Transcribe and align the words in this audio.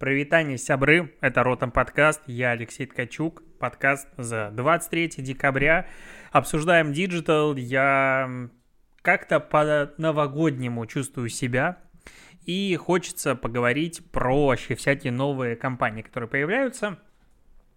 Прывітанне, 0.00 0.56
сябры, 0.56 1.14
это 1.20 1.42
Ротом 1.42 1.70
подкаст, 1.70 2.22
я 2.26 2.52
Алексей 2.52 2.86
Ткачук, 2.86 3.42
подкаст 3.58 4.08
за 4.16 4.50
23 4.50 5.08
декабря. 5.18 5.88
Обсуждаем 6.32 6.94
digital, 6.94 7.54
я 7.54 8.48
как-то 9.02 9.40
по-новогоднему 9.40 10.86
чувствую 10.86 11.28
себя, 11.28 11.80
и 12.46 12.74
хочется 12.76 13.34
поговорить 13.34 14.00
про 14.10 14.46
вообще 14.46 14.74
всякие 14.74 15.12
новые 15.12 15.54
компании, 15.54 16.00
которые 16.00 16.30
появляются 16.30 16.96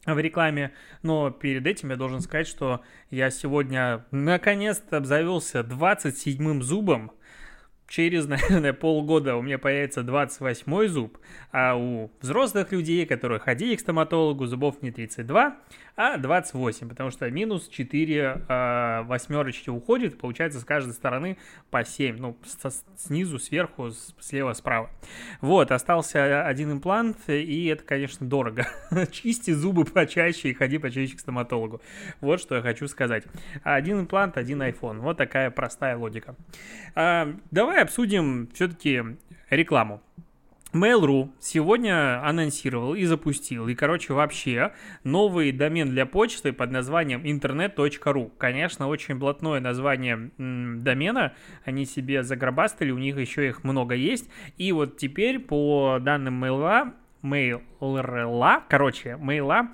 в 0.05 0.18
рекламе, 0.18 0.71
но 1.02 1.30
перед 1.30 1.68
этим 1.68 1.90
я 1.90 1.98
должен 1.98 2.21
сказать, 2.21 2.48
что 2.48 2.84
я 3.10 3.32
сегодня 3.32 4.05
наконец-то 4.12 4.96
обзавелся 4.96 5.60
27-м 5.60 6.62
зубом, 6.62 7.12
через, 7.94 8.25
наверное, 8.28 8.73
полгода 8.73 9.36
у 9.36 9.41
меня 9.41 9.59
появится 9.59 10.02
28 10.02 10.88
зуб, 10.88 11.18
а 11.52 11.76
у 11.76 12.09
взрослых 12.21 12.71
людей, 12.71 13.05
которые 13.05 13.39
ходили 13.39 13.76
к 13.76 13.80
стоматологу, 13.80 14.48
зубов 14.48 14.81
не 14.81 14.91
32, 14.91 15.58
а 15.95 16.17
28, 16.17 16.89
потому 16.89 17.11
что 17.11 17.29
минус 17.29 17.67
4 17.67 18.15
э, 18.15 18.41
а, 18.47 19.03
восьмерочки 19.03 19.70
уходит, 19.70 20.17
получается 20.17 20.59
с 20.59 20.66
каждой 20.66 20.93
стороны 20.93 21.38
по 21.69 21.83
7, 21.85 22.17
ну, 22.17 22.38
со, 22.45 22.71
снизу, 22.97 23.38
сверху, 23.38 23.91
слева, 24.19 24.53
справа. 24.53 24.89
Вот, 25.41 25.71
остался 25.71 26.47
один 26.47 26.71
имплант, 26.71 27.17
и 27.27 27.66
это, 27.67 27.83
конечно, 27.83 28.27
дорого. 28.27 28.67
Чисти 29.11 29.52
зубы 29.52 29.85
почаще 29.85 30.49
и 30.49 30.53
ходи 30.53 30.79
почаще 30.79 31.16
к 31.16 31.19
стоматологу. 31.19 31.81
Вот 32.21 32.41
что 32.41 32.55
я 32.55 32.61
хочу 32.61 32.88
сказать. 32.88 33.25
Один 33.63 34.02
имплант, 34.02 34.38
один 34.38 34.61
iPhone. 34.61 34.99
Вот 34.99 35.17
такая 35.17 35.52
простая 35.52 35.95
логика. 35.95 36.35
А, 36.95 37.35
давай 37.52 37.81
обсудим 37.83 38.49
все-таки 38.53 39.03
рекламу. 39.49 40.02
Mail.ru 40.73 41.30
сегодня 41.40 42.27
анонсировал 42.27 42.95
и 42.95 43.05
запустил, 43.05 43.68
и, 43.68 43.76
короче, 43.76 44.14
вообще 44.14 44.73
новый 45.04 45.52
домен 45.52 45.91
для 45.91 46.08
почты 46.08 46.52
под 46.52 46.72
названием 46.72 47.23
internet.ru. 47.23 48.31
Конечно, 48.39 48.88
очень 48.88 49.16
блатное 49.16 49.59
название 49.59 50.31
м, 50.39 50.84
домена, 50.84 51.34
они 51.64 51.86
себе 51.86 52.23
загробастали, 52.23 52.89
у 52.89 52.97
них 52.97 53.17
еще 53.17 53.47
их 53.47 53.64
много 53.64 53.94
есть. 53.94 54.28
И 54.58 54.72
вот 54.72 54.97
теперь, 54.97 55.38
по 55.38 56.00
данным 56.02 56.44
Mail.ru, 56.44 56.92
Mail.ru, 57.22 58.64
короче, 58.67 59.17
Mail.ru, 59.22 59.67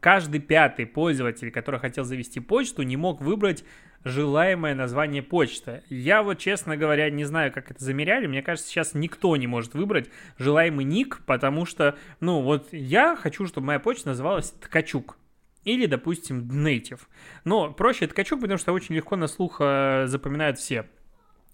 каждый 0.00 0.40
пятый 0.40 0.86
пользователь, 0.86 1.52
который 1.52 1.78
хотел 1.78 2.02
завести 2.02 2.40
почту, 2.40 2.82
не 2.82 2.96
мог 2.96 3.20
выбрать 3.20 3.64
желаемое 4.06 4.76
название 4.76 5.20
почты. 5.20 5.82
Я 5.90 6.22
вот, 6.22 6.38
честно 6.38 6.76
говоря, 6.76 7.10
не 7.10 7.24
знаю, 7.24 7.52
как 7.52 7.72
это 7.72 7.84
замеряли. 7.84 8.28
Мне 8.28 8.40
кажется, 8.40 8.70
сейчас 8.70 8.94
никто 8.94 9.36
не 9.36 9.48
может 9.48 9.74
выбрать 9.74 10.08
желаемый 10.38 10.84
ник, 10.84 11.22
потому 11.26 11.66
что, 11.66 11.96
ну, 12.20 12.40
вот 12.40 12.68
я 12.72 13.16
хочу, 13.16 13.46
чтобы 13.46 13.66
моя 13.66 13.80
почта 13.80 14.10
называлась 14.10 14.52
Ткачук. 14.52 15.18
Или, 15.64 15.86
допустим, 15.86 16.48
Native. 16.48 17.00
Но 17.44 17.72
проще 17.72 18.06
Ткачук, 18.06 18.40
потому 18.40 18.58
что 18.58 18.72
очень 18.72 18.94
легко 18.94 19.16
на 19.16 19.26
слух 19.26 19.56
э, 19.58 20.04
запоминают 20.06 20.60
все. 20.60 20.86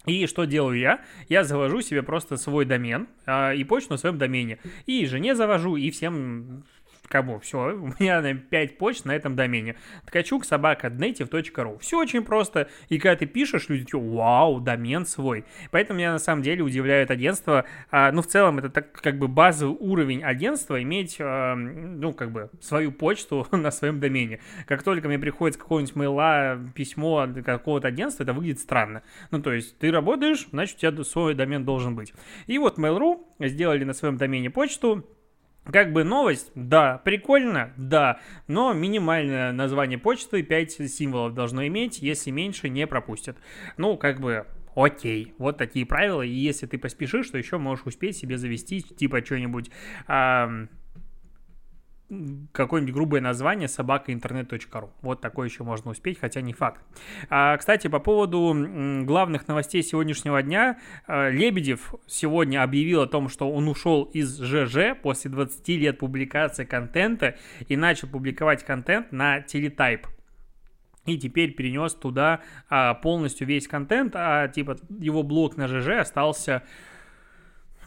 И 0.05 0.27
что 0.27 0.45
делаю 0.45 0.77
я? 0.77 1.01
Я 1.29 1.43
завожу 1.43 1.81
себе 1.81 2.03
просто 2.03 2.37
свой 2.37 2.65
домен 2.65 3.07
э, 3.25 3.55
и 3.55 3.63
почту 3.63 3.93
на 3.93 3.97
своем 3.97 4.19
домене. 4.19 4.59
И 4.85 5.07
жене 5.07 5.33
завожу, 5.33 5.75
и 5.75 5.89
всем 5.89 6.65
кому? 7.07 7.39
Все, 7.39 7.75
у 7.75 7.87
меня 7.99 8.21
на 8.21 8.33
5 8.33 8.77
почт 8.77 9.05
на 9.05 9.15
этом 9.15 9.35
домене. 9.35 9.75
Ткачук 10.05 10.45
собака 10.45 10.87
native.ru. 10.87 11.79
Все 11.79 11.99
очень 11.99 12.23
просто. 12.23 12.69
И 12.89 12.97
когда 12.97 13.15
ты 13.15 13.25
пишешь, 13.25 13.69
люди 13.69 13.85
такие, 13.85 14.01
вау, 14.01 14.59
домен 14.59 15.05
свой. 15.05 15.45
Поэтому 15.71 15.99
меня 15.99 16.11
на 16.13 16.19
самом 16.19 16.41
деле 16.41 16.63
удивляет 16.63 17.11
агентство. 17.11 17.65
А, 17.91 18.11
ну, 18.11 18.21
в 18.21 18.27
целом, 18.27 18.59
это 18.59 18.69
так 18.69 18.91
как 18.93 19.17
бы 19.17 19.27
базовый 19.27 19.77
уровень 19.79 20.23
агентства 20.23 20.81
иметь, 20.81 21.17
а, 21.19 21.55
ну, 21.55 22.13
как 22.13 22.31
бы 22.31 22.49
свою 22.61 22.91
почту 22.91 23.47
на 23.51 23.71
своем 23.71 23.99
домене. 23.99 24.39
Как 24.67 24.83
только 24.83 25.07
мне 25.07 25.19
приходит 25.19 25.55
с 25.55 25.57
какого-нибудь 25.59 25.95
мейла 25.95 26.59
письмо 26.73 27.19
от 27.19 27.43
какого-то 27.43 27.87
агентства, 27.87 28.23
это 28.23 28.33
выглядит 28.33 28.59
странно. 28.59 29.03
Ну, 29.31 29.41
то 29.41 29.53
есть 29.53 29.77
ты 29.77 29.91
работаешь, 29.91 30.47
значит, 30.51 30.77
у 30.77 30.79
тебя 30.79 31.03
свой 31.03 31.33
домен 31.35 31.65
должен 31.65 31.95
быть. 31.95 32.13
И 32.47 32.57
вот 32.57 32.77
Mail.ru 32.77 33.23
сделали 33.39 33.83
на 33.83 33.93
своем 33.93 34.17
домене 34.17 34.49
почту, 34.49 35.05
как 35.65 35.93
бы 35.93 36.03
новость, 36.03 36.51
да, 36.55 36.97
прикольно, 36.99 37.73
да, 37.77 38.19
но 38.47 38.73
минимальное 38.73 39.51
название 39.51 39.97
почты 39.97 40.43
5 40.43 40.89
символов 40.89 41.33
должно 41.33 41.65
иметь, 41.67 41.99
если 41.99 42.31
меньше 42.31 42.69
не 42.69 42.85
пропустят. 42.85 43.37
Ну, 43.77 43.97
как 43.97 44.19
бы 44.19 44.45
окей, 44.75 45.33
вот 45.37 45.57
такие 45.57 45.85
правила, 45.85 46.21
и 46.21 46.29
если 46.29 46.65
ты 46.65 46.77
поспешишь, 46.77 47.29
то 47.29 47.37
еще 47.37 47.57
можешь 47.57 47.85
успеть 47.85 48.17
себе 48.17 48.37
завести, 48.37 48.81
типа, 48.81 49.23
что-нибудь... 49.23 49.69
Э, 50.07 50.67
какое-нибудь 52.51 52.93
грубое 52.93 53.21
название 53.21 53.67
собакаинтернет.ру. 53.67 54.91
Вот 55.01 55.21
такое 55.21 55.47
еще 55.47 55.63
можно 55.63 55.91
успеть, 55.91 56.19
хотя 56.19 56.41
не 56.41 56.53
факт. 56.53 56.81
А, 57.29 57.57
кстати, 57.57 57.87
по 57.87 57.99
поводу 57.99 58.53
главных 59.03 59.47
новостей 59.47 59.83
сегодняшнего 59.83 60.41
дня. 60.41 60.79
А, 61.07 61.29
Лебедев 61.29 61.93
сегодня 62.07 62.63
объявил 62.63 63.01
о 63.01 63.07
том, 63.07 63.29
что 63.29 63.51
он 63.51 63.67
ушел 63.67 64.03
из 64.03 64.39
ЖЖ 64.41 64.95
после 65.01 65.31
20 65.31 65.67
лет 65.69 65.99
публикации 65.99 66.65
контента 66.65 67.35
и 67.67 67.75
начал 67.75 68.07
публиковать 68.07 68.63
контент 68.63 69.11
на 69.11 69.41
Телетайп 69.41 70.07
и 71.05 71.17
теперь 71.17 71.53
перенес 71.53 71.93
туда 71.93 72.41
а, 72.69 72.93
полностью 72.93 73.47
весь 73.47 73.67
контент, 73.67 74.13
а 74.15 74.47
типа 74.47 74.77
его 74.99 75.23
блог 75.23 75.57
на 75.57 75.67
ЖЖ 75.67 75.99
остался, 75.99 76.63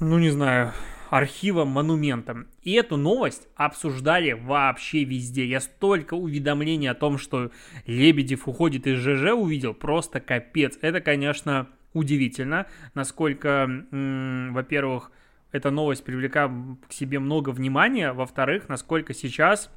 ну 0.01 0.19
не 0.19 0.31
знаю, 0.31 0.73
архивом, 1.11 1.69
монументом. 1.69 2.49
И 2.63 2.73
эту 2.73 2.97
новость 2.97 3.49
обсуждали 3.55 4.33
вообще 4.33 5.05
везде. 5.05 5.47
Я 5.47 5.61
столько 5.61 6.15
уведомлений 6.15 6.89
о 6.89 6.95
том, 6.95 7.19
что 7.19 7.51
Лебедев 7.87 8.49
уходит 8.49 8.87
из 8.87 8.99
ЖЖ 8.99 9.33
увидел, 9.33 9.75
просто 9.75 10.21
капец. 10.21 10.79
Это, 10.81 11.01
конечно, 11.01 11.69
удивительно, 11.93 12.67
насколько, 12.95 13.69
во-первых, 13.91 15.11
эта 15.53 15.71
новость 15.71 16.05
привлекла 16.05 16.53
к 16.89 16.93
себе 16.93 17.19
много 17.19 17.51
внимания, 17.51 18.13
во-вторых, 18.13 18.69
насколько 18.69 19.15
сейчас 19.15 19.71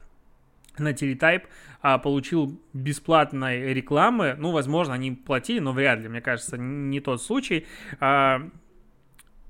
на 0.78 0.94
Телетайп 0.94 1.44
а, 1.82 1.98
получил 1.98 2.60
бесплатной 2.74 3.74
рекламы. 3.74 4.36
Ну, 4.38 4.52
возможно, 4.52 4.94
они 4.94 5.12
платили, 5.12 5.60
но 5.60 5.74
вряд 5.74 6.00
ли, 6.00 6.08
мне 6.08 6.22
кажется, 6.22 6.58
не 6.58 7.00
тот 7.00 7.22
случай. 7.22 7.66
А, 8.00 8.50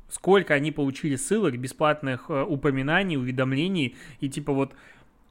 сколько 0.09 0.53
они 0.53 0.71
получили 0.71 1.15
ссылок, 1.15 1.57
бесплатных 1.57 2.25
э, 2.29 2.43
упоминаний, 2.43 3.17
уведомлений, 3.17 3.95
и 4.19 4.29
типа 4.29 4.53
вот 4.53 4.73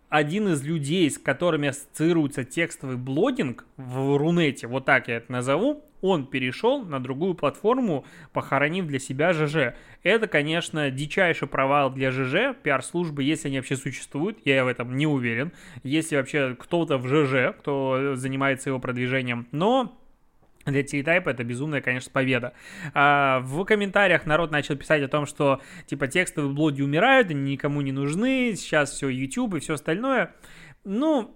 один 0.09 0.49
из 0.49 0.63
людей, 0.65 1.11
с 1.11 1.19
которыми 1.19 1.69
ассоциируется 1.69 2.45
текстовый 2.45 2.97
блогинг 2.97 3.67
в 3.77 4.17
Рунете, 4.17 4.67
вот 4.67 4.87
так 4.87 5.09
я 5.09 5.17
это 5.17 5.31
назову, 5.31 5.85
он 6.01 6.27
перешел 6.27 6.85
на 6.85 7.01
другую 7.01 7.35
платформу, 7.35 8.05
похоронив 8.33 8.87
для 8.87 8.99
себя 8.99 9.33
ЖЖ. 9.33 9.75
Это, 10.03 10.29
конечно, 10.29 10.91
дичайший 10.91 11.49
провал 11.49 11.91
для 11.91 12.11
ЖЖ, 12.11 12.55
пиар-службы, 12.63 13.23
если 13.23 13.49
они 13.49 13.59
вообще 13.59 13.77
существуют, 13.77 14.39
я 14.45 14.65
в 14.65 14.69
этом 14.69 14.97
не 14.97 15.07
уверен, 15.07 15.53
если 15.83 16.17
вообще 16.17 16.57
кто-то 16.59 16.99
в 16.99 17.07
ЖЖ, 17.07 17.57
кто 17.59 18.15
занимается 18.15 18.71
его 18.71 18.79
продвижением, 18.79 19.49
но 19.51 19.98
для 20.73 20.83
телетайпа 20.83 21.31
это 21.31 21.45
безумная, 21.45 21.81
конечно, 21.81 22.11
победа. 22.13 22.53
А, 22.95 23.41
в 23.41 23.65
комментариях 23.65 24.27
народ 24.27 24.51
начал 24.51 24.77
писать 24.77 25.03
о 25.03 25.09
том, 25.09 25.27
что 25.27 25.61
типа 25.87 26.07
текстовые 26.07 26.53
блоги 26.53 26.83
умирают, 26.83 27.31
они 27.31 27.53
никому 27.53 27.81
не 27.81 27.93
нужны, 27.93 28.55
сейчас 28.57 28.93
все 28.93 29.09
YouTube 29.09 29.55
и 29.55 29.61
все 29.61 29.75
остальное. 29.75 30.35
Ну, 30.85 31.35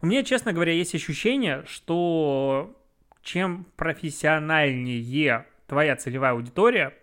у 0.00 0.06
меня, 0.06 0.22
честно 0.22 0.52
говоря, 0.52 0.72
есть 0.72 0.94
ощущение, 0.94 1.64
что 1.66 2.76
чем 3.22 3.66
профессиональнее 3.76 5.46
твоя 5.66 5.96
целевая 5.96 6.32
аудитория, 6.32 6.94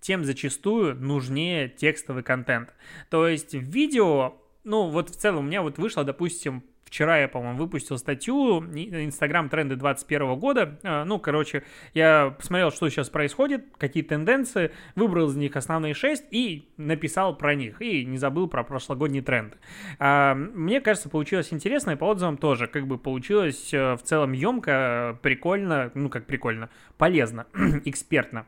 тем 0.00 0.24
зачастую 0.24 0.96
нужнее 0.96 1.68
текстовый 1.68 2.22
контент. 2.22 2.74
То 3.10 3.26
есть 3.26 3.54
видео, 3.54 4.36
ну 4.64 4.88
вот 4.88 5.10
в 5.10 5.16
целом 5.16 5.44
у 5.44 5.48
меня 5.48 5.62
вот 5.62 5.78
вышло, 5.78 6.04
допустим, 6.04 6.64
Вчера 6.90 7.20
я, 7.20 7.28
по-моему, 7.28 7.56
выпустил 7.56 7.98
статью 7.98 8.64
Инстаграм 8.64 9.48
тренды 9.48 9.76
2021 9.76 10.38
года. 10.40 10.78
А, 10.82 11.04
ну, 11.04 11.20
короче, 11.20 11.62
я 11.94 12.34
посмотрел, 12.36 12.72
что 12.72 12.88
сейчас 12.88 13.08
происходит, 13.08 13.64
какие 13.78 14.02
тенденции, 14.02 14.72
выбрал 14.96 15.28
из 15.28 15.36
них 15.36 15.54
основные 15.54 15.94
шесть 15.94 16.24
и 16.32 16.68
написал 16.78 17.38
про 17.38 17.54
них. 17.54 17.80
И 17.80 18.04
не 18.04 18.18
забыл 18.18 18.48
про 18.48 18.64
прошлогодние 18.64 19.22
тренды. 19.22 19.56
А, 20.00 20.34
мне 20.34 20.80
кажется, 20.80 21.08
получилось 21.08 21.52
интересно, 21.52 21.92
и 21.92 21.96
по 21.96 22.06
отзывам 22.06 22.36
тоже. 22.36 22.66
Как 22.66 22.88
бы 22.88 22.98
получилось 22.98 23.72
э, 23.72 23.94
в 23.94 24.02
целом 24.02 24.32
емко, 24.32 25.16
прикольно, 25.22 25.92
ну, 25.94 26.08
как 26.08 26.26
прикольно, 26.26 26.70
полезно, 26.98 27.46
экспертно. 27.84 28.46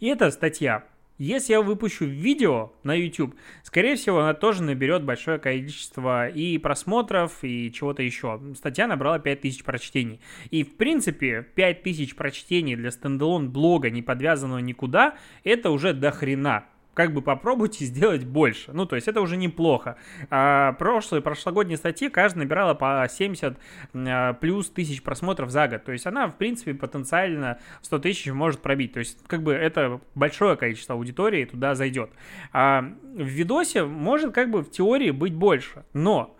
И 0.00 0.08
эта 0.08 0.30
статья 0.30 0.84
если 1.18 1.52
я 1.52 1.60
выпущу 1.60 2.04
видео 2.04 2.72
на 2.84 2.94
YouTube, 2.94 3.34
скорее 3.62 3.96
всего, 3.96 4.20
она 4.20 4.34
тоже 4.34 4.62
наберет 4.62 5.04
большое 5.04 5.38
количество 5.38 6.28
и 6.28 6.58
просмотров, 6.58 7.38
и 7.42 7.72
чего-то 7.72 8.02
еще. 8.02 8.40
Статья 8.56 8.86
набрала 8.86 9.18
5000 9.18 9.64
прочтений. 9.64 10.20
И, 10.50 10.62
в 10.62 10.76
принципе, 10.76 11.46
5000 11.54 12.14
прочтений 12.14 12.76
для 12.76 12.90
стендалон 12.90 13.50
блога, 13.50 13.90
не 13.90 14.02
подвязанного 14.02 14.58
никуда, 14.58 15.16
это 15.42 15.70
уже 15.70 15.92
до 15.92 16.10
хрена 16.10 16.64
как 16.98 17.12
бы 17.12 17.22
попробуйте 17.22 17.84
сделать 17.84 18.24
больше. 18.24 18.72
Ну, 18.72 18.84
то 18.84 18.96
есть 18.96 19.06
это 19.06 19.20
уже 19.20 19.36
неплохо. 19.36 19.96
А 20.30 20.72
прошлые, 20.72 21.22
прошлогодние 21.22 21.76
статьи 21.76 22.08
каждая 22.08 22.42
набирала 22.42 22.74
по 22.74 23.06
70 23.08 23.56
а, 23.94 24.32
плюс 24.32 24.68
тысяч 24.68 25.04
просмотров 25.04 25.48
за 25.50 25.68
год. 25.68 25.84
То 25.84 25.92
есть 25.92 26.06
она, 26.08 26.26
в 26.26 26.34
принципе, 26.34 26.74
потенциально 26.74 27.60
100 27.82 27.98
тысяч 28.00 28.26
может 28.32 28.62
пробить. 28.62 28.94
То 28.94 28.98
есть 28.98 29.24
как 29.28 29.44
бы 29.44 29.52
это 29.52 30.00
большое 30.16 30.56
количество 30.56 30.96
аудитории 30.96 31.44
туда 31.44 31.76
зайдет. 31.76 32.10
А 32.52 32.80
в 33.14 33.22
видосе 33.22 33.84
может 33.84 34.34
как 34.34 34.50
бы 34.50 34.64
в 34.64 34.70
теории 34.72 35.12
быть 35.12 35.34
больше. 35.34 35.84
Но 35.92 36.36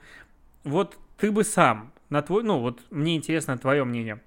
вот 0.65 0.99
ты 1.19 1.31
бы 1.31 1.45
сам, 1.45 1.93
на 2.11 2.21
твой, 2.21 2.43
ну 2.43 2.59
вот 2.59 2.81
мне 2.91 3.15
интересно 3.15 3.57
твое 3.59 3.85
мнение 3.85 4.21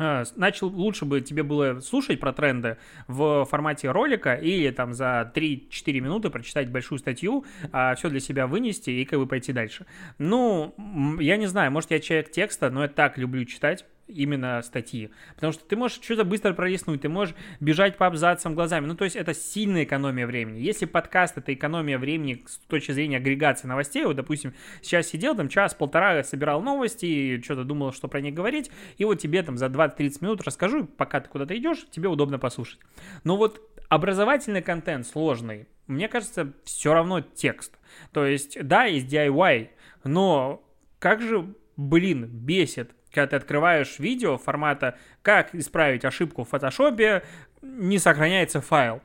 начал, 0.00 0.68
лучше 0.68 1.04
бы 1.04 1.20
тебе 1.20 1.42
было 1.42 1.80
слушать 1.80 2.18
про 2.18 2.32
тренды 2.32 2.78
в 3.06 3.44
формате 3.44 3.90
ролика 3.90 4.34
или 4.34 4.70
там 4.70 4.94
за 4.94 5.30
3-4 5.34 6.00
минуты 6.00 6.30
прочитать 6.30 6.70
большую 6.70 6.98
статью, 6.98 7.44
а, 7.72 7.94
все 7.94 8.08
для 8.08 8.20
себя 8.20 8.46
вынести 8.46 8.90
и 8.90 9.04
как 9.04 9.18
бы 9.18 9.26
пойти 9.26 9.52
дальше. 9.52 9.86
Ну, 10.18 10.74
я 11.20 11.36
не 11.36 11.46
знаю, 11.46 11.70
может 11.70 11.90
я 11.90 12.00
человек 12.00 12.30
текста, 12.30 12.70
но 12.70 12.82
я 12.82 12.88
так 12.88 13.18
люблю 13.18 13.44
читать, 13.44 13.84
именно 14.10 14.60
статьи. 14.62 15.10
Потому 15.34 15.52
что 15.52 15.64
ты 15.64 15.76
можешь 15.76 16.00
что-то 16.02 16.24
быстро 16.24 16.52
пролистнуть, 16.52 17.02
ты 17.02 17.08
можешь 17.08 17.34
бежать 17.60 17.96
по 17.96 18.06
абзацам 18.06 18.54
глазами. 18.54 18.86
Ну, 18.86 18.94
то 18.94 19.04
есть 19.04 19.16
это 19.16 19.34
сильная 19.34 19.84
экономия 19.84 20.26
времени. 20.26 20.60
Если 20.60 20.86
подкаст— 20.86 21.36
это 21.38 21.54
экономия 21.54 21.98
времени 21.98 22.44
с 22.46 22.58
точки 22.58 22.92
зрения 22.92 23.18
агрегации 23.18 23.68
новостей, 23.68 24.04
вот, 24.04 24.16
допустим, 24.16 24.54
сейчас 24.82 25.08
сидел 25.08 25.34
там 25.34 25.48
час-полтора, 25.48 26.22
собирал 26.22 26.62
новости, 26.62 27.40
что-то 27.42 27.64
думал, 27.64 27.92
что 27.92 28.08
про 28.08 28.20
них 28.20 28.34
говорить, 28.34 28.70
и 28.98 29.04
вот 29.04 29.16
тебе 29.16 29.42
там 29.42 29.56
за 29.56 29.66
20-30 29.66 30.18
минут 30.20 30.42
расскажу, 30.42 30.84
пока 30.84 31.20
ты 31.20 31.28
куда-то 31.28 31.56
идешь, 31.56 31.86
тебе 31.90 32.08
удобно 32.08 32.38
послушать. 32.38 32.80
Но 33.24 33.36
вот 33.36 33.60
образовательный 33.88 34.62
контент 34.62 35.06
сложный, 35.06 35.66
мне 35.86 36.08
кажется, 36.08 36.52
все 36.64 36.94
равно 36.94 37.20
текст. 37.20 37.78
То 38.12 38.24
есть, 38.24 38.56
да, 38.62 38.84
есть 38.84 39.12
DIY, 39.12 39.68
но 40.04 40.62
как 40.98 41.20
же, 41.20 41.54
блин, 41.76 42.26
бесит 42.26 42.92
когда 43.12 43.26
ты 43.26 43.36
открываешь 43.36 43.98
видео 43.98 44.38
формата 44.38 44.96
«Как 45.22 45.54
исправить 45.54 46.04
ошибку 46.04 46.44
в 46.44 46.48
фотошопе», 46.48 47.22
не 47.62 47.98
сохраняется 47.98 48.60
файл. 48.60 49.02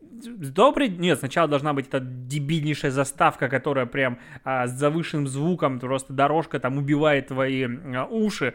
Добрый... 0.00 0.88
Нет, 0.88 1.20
сначала 1.20 1.46
должна 1.46 1.72
быть 1.74 1.86
эта 1.88 2.00
дебильнейшая 2.00 2.90
заставка, 2.90 3.48
которая 3.48 3.86
прям 3.86 4.18
а, 4.42 4.66
с 4.66 4.72
завышенным 4.72 5.28
звуком, 5.28 5.78
просто 5.78 6.12
дорожка 6.12 6.58
там 6.58 6.78
убивает 6.78 7.28
твои 7.28 7.64
а, 7.64 8.06
уши. 8.06 8.54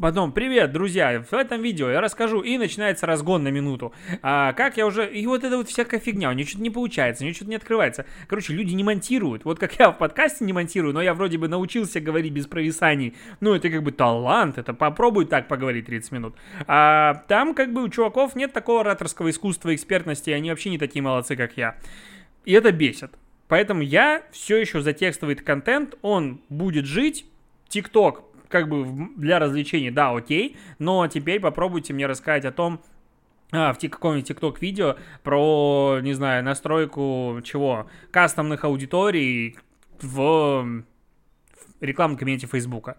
Потом, 0.00 0.32
привет, 0.32 0.72
друзья, 0.72 1.22
в 1.30 1.34
этом 1.34 1.60
видео 1.60 1.90
я 1.90 2.00
расскажу, 2.00 2.40
и 2.40 2.56
начинается 2.56 3.04
разгон 3.04 3.42
на 3.42 3.48
минуту. 3.48 3.92
А, 4.22 4.54
как 4.54 4.78
я 4.78 4.86
уже... 4.86 5.06
И 5.06 5.26
вот 5.26 5.44
это 5.44 5.58
вот 5.58 5.68
всякая 5.68 6.00
фигня, 6.00 6.30
у 6.30 6.32
нее 6.32 6.46
что-то 6.46 6.62
не 6.62 6.70
получается, 6.70 7.22
у 7.22 7.26
нее 7.26 7.34
что-то 7.34 7.50
не 7.50 7.56
открывается. 7.56 8.06
Короче, 8.26 8.54
люди 8.54 8.72
не 8.72 8.82
монтируют. 8.82 9.44
Вот 9.44 9.58
как 9.58 9.78
я 9.78 9.90
в 9.90 9.98
подкасте 9.98 10.46
не 10.46 10.54
монтирую, 10.54 10.94
но 10.94 11.02
я 11.02 11.12
вроде 11.12 11.36
бы 11.36 11.48
научился 11.48 12.00
говорить 12.00 12.32
без 12.32 12.46
провисаний. 12.46 13.14
Ну, 13.40 13.52
это 13.52 13.68
как 13.68 13.82
бы 13.82 13.92
талант, 13.92 14.56
это 14.56 14.72
попробуй 14.72 15.26
так 15.26 15.48
поговорить 15.48 15.84
30 15.84 16.12
минут. 16.12 16.34
А 16.66 17.22
там 17.28 17.52
как 17.54 17.74
бы 17.74 17.82
у 17.82 17.88
чуваков 17.90 18.34
нет 18.34 18.54
такого 18.54 18.80
ораторского 18.80 19.28
искусства, 19.28 19.74
экспертности, 19.74 20.30
они 20.30 20.48
вообще 20.48 20.70
не 20.70 20.78
такие 20.78 21.02
молодцы, 21.02 21.36
как 21.36 21.58
я. 21.58 21.76
И 22.46 22.52
это 22.52 22.72
бесит. 22.72 23.10
Поэтому 23.48 23.82
я 23.82 24.22
все 24.32 24.56
еще 24.56 24.80
за 24.80 24.94
текстовый 24.94 25.34
контент, 25.34 25.96
он 26.00 26.40
будет 26.48 26.86
жить. 26.86 27.26
ТикТок 27.68 28.24
как 28.50 28.68
бы 28.68 29.08
для 29.16 29.38
развлечений, 29.38 29.90
да, 29.90 30.10
окей, 30.14 30.56
но 30.78 31.06
теперь 31.06 31.40
попробуйте 31.40 31.94
мне 31.94 32.06
рассказать 32.06 32.44
о 32.44 32.52
том, 32.52 32.80
а, 33.52 33.72
в 33.72 33.78
каком-нибудь 33.78 34.28
ТикТок 34.28 34.60
видео 34.60 34.96
про, 35.22 35.98
не 36.02 36.12
знаю, 36.12 36.44
настройку 36.44 37.40
чего, 37.42 37.88
кастомных 38.10 38.64
аудиторий 38.64 39.56
в 40.00 40.84
рекламном 41.80 42.18
кабинете 42.18 42.46
Фейсбука 42.46 42.96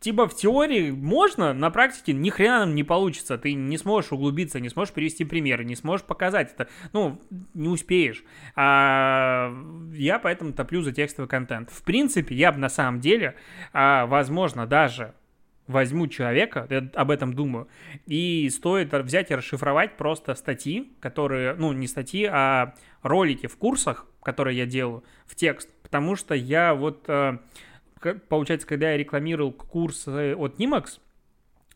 типа 0.00 0.28
в 0.28 0.34
теории 0.34 0.90
можно, 0.90 1.52
на 1.52 1.70
практике 1.70 2.12
ни 2.12 2.30
хрена 2.30 2.60
нам 2.60 2.74
не 2.74 2.84
получится. 2.84 3.38
Ты 3.38 3.54
не 3.54 3.78
сможешь 3.78 4.12
углубиться, 4.12 4.60
не 4.60 4.68
сможешь 4.68 4.94
привести 4.94 5.24
примеры, 5.24 5.64
не 5.64 5.76
сможешь 5.76 6.06
показать 6.06 6.52
это. 6.52 6.68
Ну, 6.92 7.20
не 7.54 7.68
успеешь. 7.68 8.24
А, 8.54 9.52
я 9.92 10.18
поэтому 10.18 10.52
топлю 10.52 10.82
за 10.82 10.92
текстовый 10.92 11.28
контент. 11.28 11.70
В 11.70 11.82
принципе, 11.82 12.34
я 12.34 12.52
бы 12.52 12.58
на 12.58 12.68
самом 12.68 13.00
деле, 13.00 13.34
а, 13.72 14.06
возможно, 14.06 14.66
даже 14.66 15.14
возьму 15.66 16.06
человека, 16.08 16.66
я 16.70 16.88
об 16.94 17.10
этом 17.10 17.34
думаю, 17.34 17.68
и 18.06 18.48
стоит 18.50 18.92
взять 18.92 19.30
и 19.30 19.34
расшифровать 19.34 19.96
просто 19.96 20.34
статьи, 20.34 20.92
которые, 20.98 21.54
ну, 21.54 21.72
не 21.72 21.86
статьи, 21.86 22.24
а 22.24 22.74
ролики 23.02 23.46
в 23.46 23.56
курсах, 23.56 24.06
которые 24.22 24.56
я 24.56 24.66
делаю, 24.66 25.04
в 25.26 25.36
текст. 25.36 25.68
Потому 25.82 26.16
что 26.16 26.34
я 26.34 26.74
вот 26.74 27.04
э, 27.08 27.38
получается, 28.28 28.66
когда 28.66 28.90
я 28.92 28.96
рекламировал 28.96 29.52
курс 29.52 30.06
э, 30.06 30.34
от 30.34 30.58
Nimax, 30.58 31.00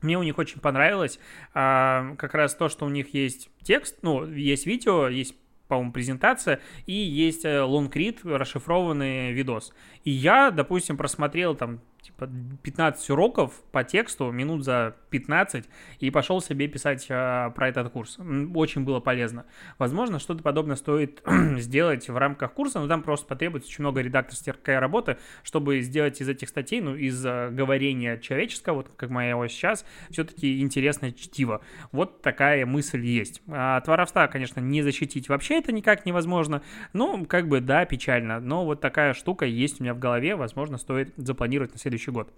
мне 0.00 0.18
у 0.18 0.22
них 0.22 0.38
очень 0.38 0.60
понравилось 0.60 1.20
а, 1.54 2.16
как 2.16 2.34
раз 2.34 2.54
то, 2.54 2.68
что 2.68 2.86
у 2.86 2.88
них 2.88 3.14
есть 3.14 3.50
текст, 3.62 3.98
ну, 4.02 4.26
есть 4.26 4.66
видео, 4.66 5.08
есть 5.08 5.36
по-моему, 5.68 5.92
презентация, 5.92 6.60
и 6.84 6.92
есть 6.92 7.44
лонгрид, 7.44 8.20
э, 8.24 8.36
расшифрованный 8.36 9.32
видос. 9.32 9.72
И 10.04 10.10
я, 10.10 10.50
допустим, 10.50 10.98
просмотрел 10.98 11.54
там 11.54 11.80
типа 12.02 12.28
15 12.62 13.10
уроков 13.10 13.62
по 13.70 13.84
тексту, 13.84 14.30
минут 14.32 14.64
за 14.64 14.96
15, 15.10 15.64
и 16.00 16.10
пошел 16.10 16.40
себе 16.40 16.66
писать 16.66 17.06
а, 17.08 17.50
про 17.50 17.68
этот 17.68 17.90
курс. 17.90 18.18
Очень 18.54 18.84
было 18.84 18.98
полезно. 18.98 19.46
Возможно, 19.78 20.18
что-то 20.18 20.42
подобное 20.42 20.74
стоит 20.74 21.22
сделать 21.58 22.08
в 22.08 22.16
рамках 22.16 22.52
курса, 22.54 22.80
но 22.80 22.88
там 22.88 23.02
просто 23.02 23.26
потребуется 23.26 23.68
очень 23.68 23.82
много 23.82 24.00
редакторской 24.00 24.78
работы, 24.78 25.18
чтобы 25.44 25.80
сделать 25.80 26.20
из 26.20 26.28
этих 26.28 26.48
статей, 26.48 26.80
ну, 26.80 26.96
из 26.96 27.24
а, 27.24 27.50
говорения 27.50 28.18
человеческого, 28.18 28.76
вот 28.76 28.90
как 28.96 29.10
моего 29.10 29.46
сейчас, 29.46 29.84
все-таки 30.10 30.60
интересное 30.60 31.12
чтиво. 31.12 31.60
Вот 31.92 32.20
такая 32.20 32.66
мысль 32.66 33.04
есть. 33.04 33.42
А 33.48 33.76
от 33.76 33.86
воровства, 33.86 34.26
конечно, 34.26 34.58
не 34.58 34.82
защитить 34.82 35.28
вообще 35.28 35.58
это 35.58 35.70
никак 35.70 36.04
невозможно, 36.04 36.62
ну, 36.92 37.24
как 37.26 37.48
бы, 37.48 37.60
да, 37.60 37.84
печально, 37.84 38.40
но 38.40 38.64
вот 38.64 38.80
такая 38.80 39.14
штука 39.14 39.46
есть 39.46 39.80
у 39.80 39.84
меня 39.84 39.94
в 39.94 40.00
голове, 40.00 40.34
возможно, 40.34 40.78
стоит 40.78 41.12
запланировать 41.16 41.72
на 41.72 41.78
следующий 41.78 41.91
следующий 41.92 42.10
год. 42.10 42.32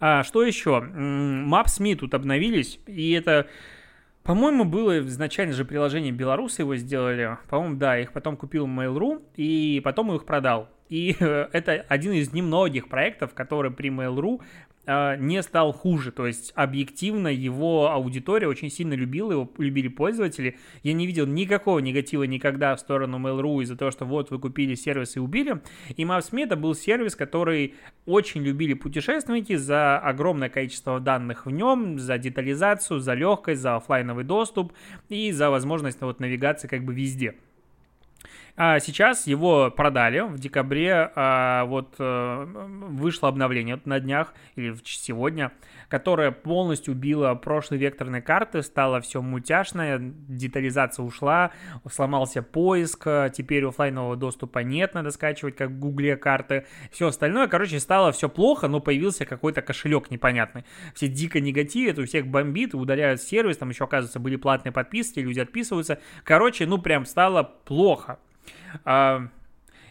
А, 0.00 0.22
что 0.22 0.42
еще? 0.42 0.70
Maps.me 0.70 1.96
тут 1.96 2.14
обновились, 2.14 2.78
и 2.86 3.12
это, 3.12 3.46
по-моему, 4.22 4.64
было 4.64 5.00
изначально 5.00 5.54
же 5.54 5.64
приложение 5.64 6.12
белорусы 6.12 6.62
его 6.62 6.76
сделали. 6.76 7.38
По-моему, 7.48 7.76
да, 7.76 7.98
их 7.98 8.12
потом 8.12 8.36
купил 8.36 8.66
Mail.ru, 8.66 9.22
и 9.36 9.80
потом 9.84 10.12
их 10.14 10.24
продал. 10.24 10.68
И 10.88 11.16
это 11.18 11.84
один 11.88 12.12
из 12.12 12.32
немногих 12.32 12.88
проектов, 12.88 13.34
который 13.34 13.70
при 13.70 13.90
Mail.ru 13.90 14.42
не 14.86 15.42
стал 15.42 15.72
хуже. 15.72 16.12
То 16.12 16.26
есть 16.26 16.52
объективно 16.54 17.28
его 17.28 17.90
аудитория 17.90 18.46
очень 18.46 18.70
сильно 18.70 18.94
любила 18.94 19.32
его, 19.32 19.50
любили 19.58 19.88
пользователи. 19.88 20.56
Я 20.82 20.92
не 20.92 21.06
видел 21.06 21.26
никакого 21.26 21.80
негатива 21.80 22.22
никогда 22.24 22.76
в 22.76 22.80
сторону 22.80 23.18
Mail.ru 23.18 23.62
из-за 23.62 23.76
того, 23.76 23.90
что 23.90 24.04
вот 24.04 24.30
вы 24.30 24.38
купили 24.38 24.74
сервис 24.74 25.16
и 25.16 25.20
убили. 25.20 25.60
И 25.96 26.04
Maps.me 26.04 26.44
это 26.44 26.56
был 26.56 26.74
сервис, 26.74 27.16
который 27.16 27.74
очень 28.06 28.42
любили 28.42 28.74
путешественники 28.74 29.56
за 29.56 29.98
огромное 29.98 30.48
количество 30.48 31.00
данных 31.00 31.46
в 31.46 31.50
нем, 31.50 31.98
за 31.98 32.18
детализацию, 32.18 33.00
за 33.00 33.14
легкость, 33.14 33.62
за 33.62 33.76
офлайновый 33.76 34.24
доступ 34.24 34.72
и 35.08 35.32
за 35.32 35.50
возможность 35.50 36.00
вот, 36.00 36.20
навигации 36.20 36.68
как 36.68 36.84
бы 36.84 36.94
везде. 36.94 37.34
А 38.58 38.80
сейчас 38.80 39.26
его 39.26 39.70
продали 39.70 40.20
в 40.20 40.38
декабре. 40.38 41.10
А, 41.14 41.66
вот 41.66 41.94
а, 41.98 42.46
вышло 42.46 43.28
обновление 43.28 43.78
на 43.84 44.00
днях 44.00 44.32
или 44.54 44.74
сегодня, 44.84 45.52
которое 45.88 46.30
полностью 46.30 46.94
убило 46.94 47.34
прошлые 47.34 47.78
векторные 47.78 48.22
карты, 48.22 48.62
стало 48.62 49.02
все 49.02 49.20
мутяшное, 49.20 49.98
детализация 50.00 51.04
ушла, 51.04 51.50
сломался 51.90 52.42
поиск, 52.42 53.06
теперь 53.34 53.66
офлайнового 53.66 54.16
доступа 54.16 54.60
нет, 54.60 54.94
надо 54.94 55.10
скачивать 55.10 55.56
как 55.56 55.68
в 55.68 55.78
Гугле 55.78 56.16
карты, 56.16 56.66
все 56.90 57.08
остальное, 57.08 57.48
короче, 57.48 57.78
стало 57.78 58.10
все 58.12 58.30
плохо, 58.30 58.68
но 58.68 58.80
появился 58.80 59.26
какой-то 59.26 59.60
кошелек 59.60 60.10
непонятный. 60.10 60.64
Все 60.94 61.08
дико 61.08 61.40
негативят, 61.40 61.98
у 61.98 62.06
всех 62.06 62.26
бомбит, 62.26 62.74
удаляют 62.74 63.20
сервис, 63.20 63.58
там 63.58 63.68
еще, 63.68 63.84
оказывается, 63.84 64.18
были 64.18 64.36
платные 64.36 64.72
подписки, 64.72 65.20
люди 65.20 65.40
отписываются. 65.40 65.98
Короче, 66.24 66.64
ну 66.64 66.78
прям 66.78 67.04
стало 67.04 67.42
плохо. 67.42 68.18
А, 68.84 69.28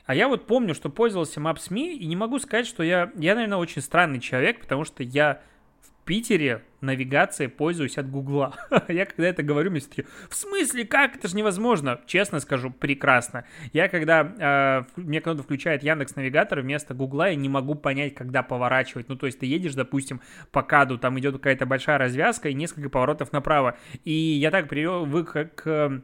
а 0.05 0.13
я 0.13 0.27
вот 0.27 0.45
помню, 0.45 0.75
что 0.75 0.89
пользовался 0.89 1.39
Maps.me, 1.39 1.93
и 1.93 2.05
не 2.05 2.15
могу 2.15 2.39
сказать, 2.39 2.67
что 2.67 2.83
я, 2.83 3.11
я, 3.17 3.33
наверное, 3.35 3.57
очень 3.57 3.81
странный 3.81 4.19
человек, 4.19 4.61
потому 4.61 4.85
что 4.85 5.01
я 5.01 5.41
в 5.81 6.05
Питере 6.05 6.63
навигацией 6.81 7.49
пользуюсь 7.49 7.97
от 7.97 8.09
Гугла. 8.11 8.53
я 8.87 9.07
когда 9.07 9.27
это 9.27 9.41
говорю, 9.41 9.71
мне 9.71 9.79
все 9.79 9.89
таки 9.89 10.05
в 10.29 10.35
смысле, 10.35 10.85
как? 10.85 11.15
Это 11.15 11.27
же 11.27 11.35
невозможно. 11.35 11.99
Честно 12.05 12.39
скажу, 12.39 12.69
прекрасно. 12.69 13.45
Я 13.73 13.87
когда, 13.87 14.85
э, 14.95 15.01
мне 15.01 15.21
кто-то 15.21 15.41
включает 15.41 15.81
Яндекс 15.81 16.15
Навигатор 16.15 16.61
вместо 16.61 16.93
Гугла, 16.93 17.29
я 17.29 17.35
не 17.35 17.49
могу 17.49 17.73
понять, 17.73 18.13
когда 18.13 18.43
поворачивать. 18.43 19.09
Ну, 19.09 19.15
то 19.15 19.25
есть 19.25 19.39
ты 19.39 19.47
едешь, 19.47 19.73
допустим, 19.73 20.21
по 20.51 20.61
каду, 20.61 20.99
там 20.99 21.17
идет 21.19 21.33
какая-то 21.33 21.65
большая 21.65 21.97
развязка 21.97 22.49
и 22.49 22.53
несколько 22.53 22.89
поворотов 22.89 23.33
направо. 23.33 23.75
И 24.03 24.11
я 24.11 24.51
так 24.51 24.69
привык 24.69 25.55
к 25.55 26.03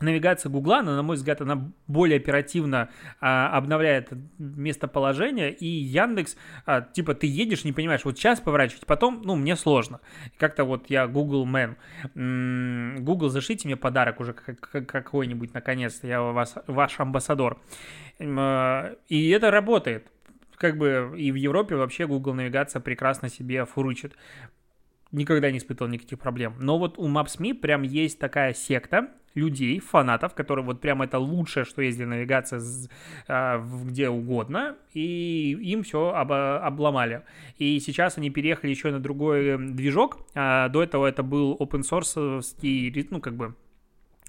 навигация 0.00 0.50
Гугла, 0.50 0.82
но, 0.82 0.94
на 0.96 1.02
мой 1.02 1.16
взгляд, 1.16 1.40
она 1.40 1.70
более 1.86 2.18
оперативно 2.18 2.90
а, 3.20 3.56
обновляет 3.56 4.12
местоположение, 4.38 5.52
и 5.52 5.66
Яндекс, 5.66 6.36
а, 6.66 6.80
типа, 6.82 7.14
ты 7.14 7.26
едешь, 7.26 7.64
не 7.64 7.72
понимаешь, 7.72 8.04
вот 8.04 8.18
сейчас 8.18 8.40
поворачивать, 8.40 8.86
потом, 8.86 9.22
ну, 9.24 9.36
мне 9.36 9.56
сложно. 9.56 10.00
Как-то 10.38 10.64
вот 10.64 10.90
я 10.90 11.06
Google 11.06 11.46
Man, 11.46 11.76
Google, 13.00 13.28
зашлите 13.28 13.68
мне 13.68 13.76
подарок 13.76 14.20
уже 14.20 14.32
какой-нибудь, 14.32 15.54
наконец-то, 15.54 16.06
я 16.06 16.20
вас, 16.20 16.56
ваш 16.66 16.98
амбассадор. 17.00 17.60
А, 18.20 18.94
и 19.08 19.28
это 19.30 19.50
работает. 19.50 20.08
Как 20.56 20.78
бы 20.78 21.14
и 21.16 21.32
в 21.32 21.34
Европе 21.34 21.74
вообще 21.74 22.06
Google 22.06 22.34
навигация 22.34 22.80
прекрасно 22.80 23.28
себе 23.28 23.64
фурычит 23.64 24.14
никогда 25.14 25.50
не 25.50 25.58
испытывал 25.58 25.90
никаких 25.90 26.18
проблем. 26.18 26.54
Но 26.58 26.78
вот 26.78 26.98
у 26.98 27.08
Maps.me 27.08 27.54
прям 27.54 27.82
есть 27.82 28.18
такая 28.18 28.52
секта 28.52 29.08
людей, 29.34 29.80
фанатов, 29.80 30.34
которые 30.34 30.64
вот 30.64 30.80
прям 30.80 31.02
это 31.02 31.18
лучшее, 31.18 31.64
что 31.64 31.82
есть 31.82 31.96
для 31.96 32.06
навигации 32.06 32.60
а, 33.26 33.64
где 33.84 34.08
угодно, 34.08 34.76
и 34.92 35.56
им 35.60 35.82
все 35.82 36.10
об, 36.10 36.32
обломали. 36.32 37.22
И 37.58 37.80
сейчас 37.80 38.16
они 38.18 38.30
переехали 38.30 38.70
еще 38.70 38.90
на 38.90 39.00
другой 39.00 39.58
движок. 39.58 40.18
А 40.34 40.68
до 40.68 40.82
этого 40.82 41.06
это 41.06 41.22
был 41.22 41.56
open 41.58 41.80
source, 41.80 43.06
ну, 43.10 43.20
как 43.20 43.34
бы 43.34 43.54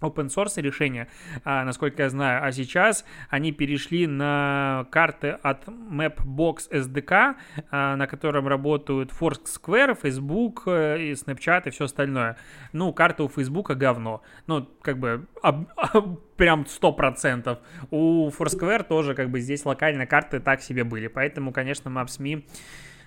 open 0.02 0.28
source 0.28 0.62
решения, 0.62 1.08
а, 1.44 1.64
насколько 1.64 2.04
я 2.04 2.10
знаю, 2.10 2.44
а 2.44 2.52
сейчас 2.52 3.06
они 3.30 3.52
перешли 3.52 4.08
на 4.08 4.88
карты 4.92 5.30
от 5.30 5.68
Mapbox 5.68 6.70
SDK, 6.70 7.36
а, 7.72 7.96
на 7.96 8.08
котором 8.08 8.48
работают 8.48 9.12
Foursquare, 9.12 9.98
Facebook 10.00 10.64
э, 10.66 11.02
и 11.02 11.12
Snapchat 11.14 11.68
и 11.68 11.70
все 11.70 11.86
остальное. 11.86 12.38
Ну, 12.74 12.92
карта 12.92 13.24
у 13.24 13.30
Facebook 13.30 13.72
говно. 13.72 14.22
Ну, 14.48 14.68
как 14.82 15.00
бы 15.00 15.28
об, 15.42 15.68
об, 15.78 16.20
прям 16.36 16.64
100%. 16.64 17.58
У 17.92 18.30
Foursquare 18.30 18.84
тоже 18.84 19.14
как 19.14 19.30
бы 19.30 19.40
здесь 19.40 19.66
локально 19.66 20.06
карты 20.06 20.42
так 20.42 20.62
себе 20.62 20.84
были, 20.84 21.08
поэтому, 21.08 21.54
конечно, 21.54 21.90
Maps.me 21.90 22.44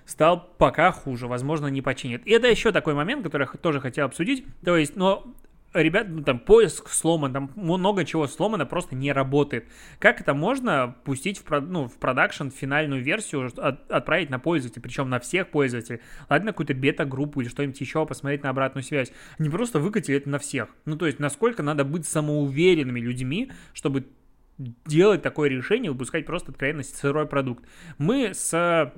стал 0.06 0.54
пока 0.56 0.90
хуже, 0.90 1.26
возможно, 1.26 1.66
не 1.66 1.82
починит. 1.82 2.26
И 2.26 2.30
это 2.30 2.48
еще 2.48 2.72
такой 2.72 2.94
момент, 2.94 3.22
который 3.22 3.46
я 3.46 3.58
тоже 3.58 3.78
хотел 3.78 4.06
обсудить. 4.06 4.46
То 4.64 4.74
есть, 4.74 4.96
но 4.96 5.34
ребят, 5.74 6.08
ну, 6.08 6.22
там 6.22 6.38
поиск 6.38 6.88
сломан, 6.88 7.32
там 7.32 7.50
много 7.56 8.04
чего 8.04 8.26
сломано, 8.26 8.66
просто 8.66 8.94
не 8.94 9.12
работает. 9.12 9.66
Как 9.98 10.20
это 10.20 10.34
можно 10.34 10.96
пустить 11.04 11.38
в, 11.38 11.60
ну, 11.60 11.88
в 11.88 11.98
продакшн 11.98 12.48
финальную 12.48 13.02
версию, 13.02 13.50
от, 13.56 13.90
отправить 13.90 14.30
на 14.30 14.38
пользователя, 14.38 14.82
причем 14.82 15.10
на 15.10 15.20
всех 15.20 15.48
пользователей? 15.48 16.00
Ладно, 16.28 16.52
какую-то 16.52 16.74
бета-группу 16.74 17.40
или 17.40 17.48
что-нибудь 17.48 17.80
еще, 17.80 18.06
посмотреть 18.06 18.42
на 18.42 18.50
обратную 18.50 18.82
связь. 18.82 19.12
Не 19.38 19.50
просто 19.50 19.78
выкатили 19.78 20.16
это 20.16 20.28
на 20.30 20.38
всех. 20.38 20.68
Ну, 20.84 20.96
то 20.96 21.06
есть, 21.06 21.18
насколько 21.18 21.62
надо 21.62 21.84
быть 21.84 22.06
самоуверенными 22.06 23.00
людьми, 23.00 23.52
чтобы 23.74 24.06
делать 24.86 25.22
такое 25.22 25.48
решение, 25.48 25.90
выпускать 25.90 26.26
просто 26.26 26.50
откровенно 26.50 26.82
сырой 26.82 27.26
продукт. 27.26 27.64
Мы 27.98 28.34
с 28.34 28.92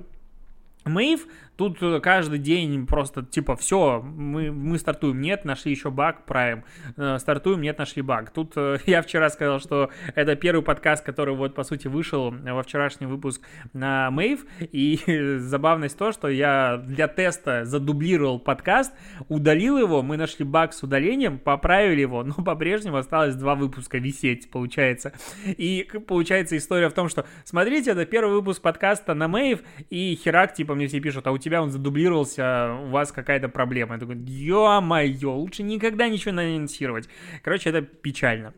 Мэйв 0.83 1.27
Тут 1.61 1.77
э, 1.83 1.99
каждый 1.99 2.39
день 2.39 2.87
просто 2.87 3.21
типа 3.21 3.55
все, 3.55 4.01
мы, 4.01 4.51
мы 4.51 4.79
стартуем, 4.79 5.21
нет, 5.21 5.45
нашли 5.45 5.71
еще 5.71 5.91
баг, 5.91 6.23
Prime, 6.25 6.63
э, 6.97 7.19
стартуем, 7.19 7.61
нет, 7.61 7.77
нашли 7.77 8.01
баг. 8.01 8.31
Тут 8.31 8.53
э, 8.55 8.79
я 8.87 9.03
вчера 9.03 9.29
сказал, 9.29 9.59
что 9.59 9.91
это 10.15 10.35
первый 10.35 10.63
подкаст, 10.63 11.05
который 11.05 11.35
вот 11.35 11.53
по 11.53 11.63
сути 11.63 11.87
вышел 11.87 12.31
во 12.31 12.63
вчерашний 12.63 13.05
выпуск 13.05 13.43
на 13.73 14.09
Мэйв, 14.09 14.43
и 14.59 15.37
забавность 15.37 15.99
то, 15.99 16.11
что 16.11 16.29
я 16.29 16.77
для 16.83 17.07
теста 17.07 17.63
задублировал 17.65 18.39
подкаст, 18.39 18.91
удалил 19.29 19.77
его, 19.77 20.01
мы 20.01 20.17
нашли 20.17 20.43
баг 20.43 20.73
с 20.73 20.81
удалением, 20.81 21.37
поправили 21.37 22.01
его, 22.01 22.23
но 22.23 22.33
по-прежнему 22.33 22.97
осталось 22.97 23.35
два 23.35 23.53
выпуска 23.53 23.99
висеть, 23.99 24.49
получается. 24.49 25.13
И 25.45 25.87
получается 26.07 26.57
история 26.57 26.89
в 26.89 26.93
том, 26.93 27.07
что 27.07 27.27
смотрите, 27.43 27.91
это 27.91 28.07
первый 28.07 28.33
выпуск 28.33 28.63
подкаста 28.63 29.13
на 29.13 29.27
Мэйв, 29.27 29.59
и 29.91 30.19
херак, 30.23 30.55
типа 30.55 30.73
мне 30.73 30.87
все 30.87 30.99
пишут, 30.99 31.27
а 31.27 31.31
у 31.31 31.37
тебя 31.37 31.50
тебя 31.51 31.61
он 31.61 31.69
задублировался, 31.69 32.77
у 32.85 32.89
вас 32.91 33.11
какая-то 33.11 33.49
проблема. 33.49 33.95
Я 33.95 33.99
такой, 33.99 34.15
ё-моё, 34.15 35.33
лучше 35.33 35.63
никогда 35.63 36.07
ничего 36.07 36.31
не 36.31 36.55
анонсировать. 36.55 37.09
Короче, 37.43 37.69
это 37.69 37.81
печально. 37.81 38.53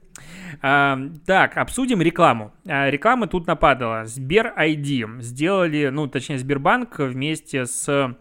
А, 0.61 0.99
так, 1.25 1.57
обсудим 1.57 2.03
рекламу. 2.03 2.53
А, 2.67 2.91
реклама 2.91 3.25
тут 3.25 3.47
нападала. 3.47 4.05
Сбер 4.05 4.53
ID 4.55 5.21
сделали, 5.21 5.89
ну, 5.91 6.07
точнее, 6.07 6.37
Сбербанк 6.37 6.99
вместе 6.99 7.65
с 7.65 8.15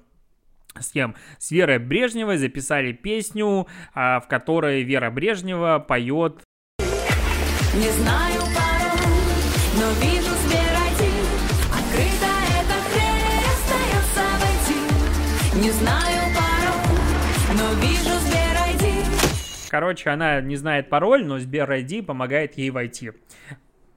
с 0.81 0.91
кем? 0.91 1.14
С 1.38 1.50
Верой 1.50 1.79
Брежневой 1.79 2.38
записали 2.38 2.93
песню, 2.93 3.67
а, 3.95 4.21
в 4.21 4.26
которой 4.26 4.85
Вера 4.85 5.11
Брежнева 5.11 5.85
поет 5.87 6.41
Не 6.79 7.91
знаю 7.91 8.41
пароль, 8.57 9.02
но 9.76 10.12
Короче, 19.73 20.11
она 20.11 20.38
не 20.43 20.57
знает 20.57 20.91
пароль, 20.91 21.25
но 21.25 21.38
Сбер 21.38 21.73
ID 21.73 22.02
помогает 22.02 22.59
ей 22.59 22.69
войти 22.69 23.12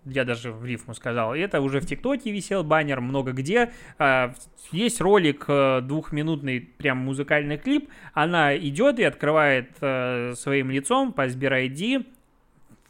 я 0.05 0.23
даже 0.23 0.51
в 0.51 0.63
рифму 0.63 0.93
сказал. 0.93 1.33
Это 1.33 1.59
уже 1.59 1.81
в 1.81 1.85
ТикТоке 1.85 2.31
висел 2.31 2.63
баннер, 2.63 3.01
много 3.01 3.33
где. 3.33 3.71
А, 3.97 4.35
есть 4.71 5.01
ролик 5.01 5.45
э, 5.47 5.81
двухминутный, 5.81 6.61
прям 6.61 6.99
музыкальный 6.99 7.57
клип. 7.57 7.89
Она 8.13 8.55
идет 8.55 8.99
и 8.99 9.03
открывает 9.03 9.71
э, 9.81 10.33
своим 10.35 10.69
лицом 10.69 11.11
по 11.11 11.27
Сбер 11.27 11.53
ID 11.53 12.05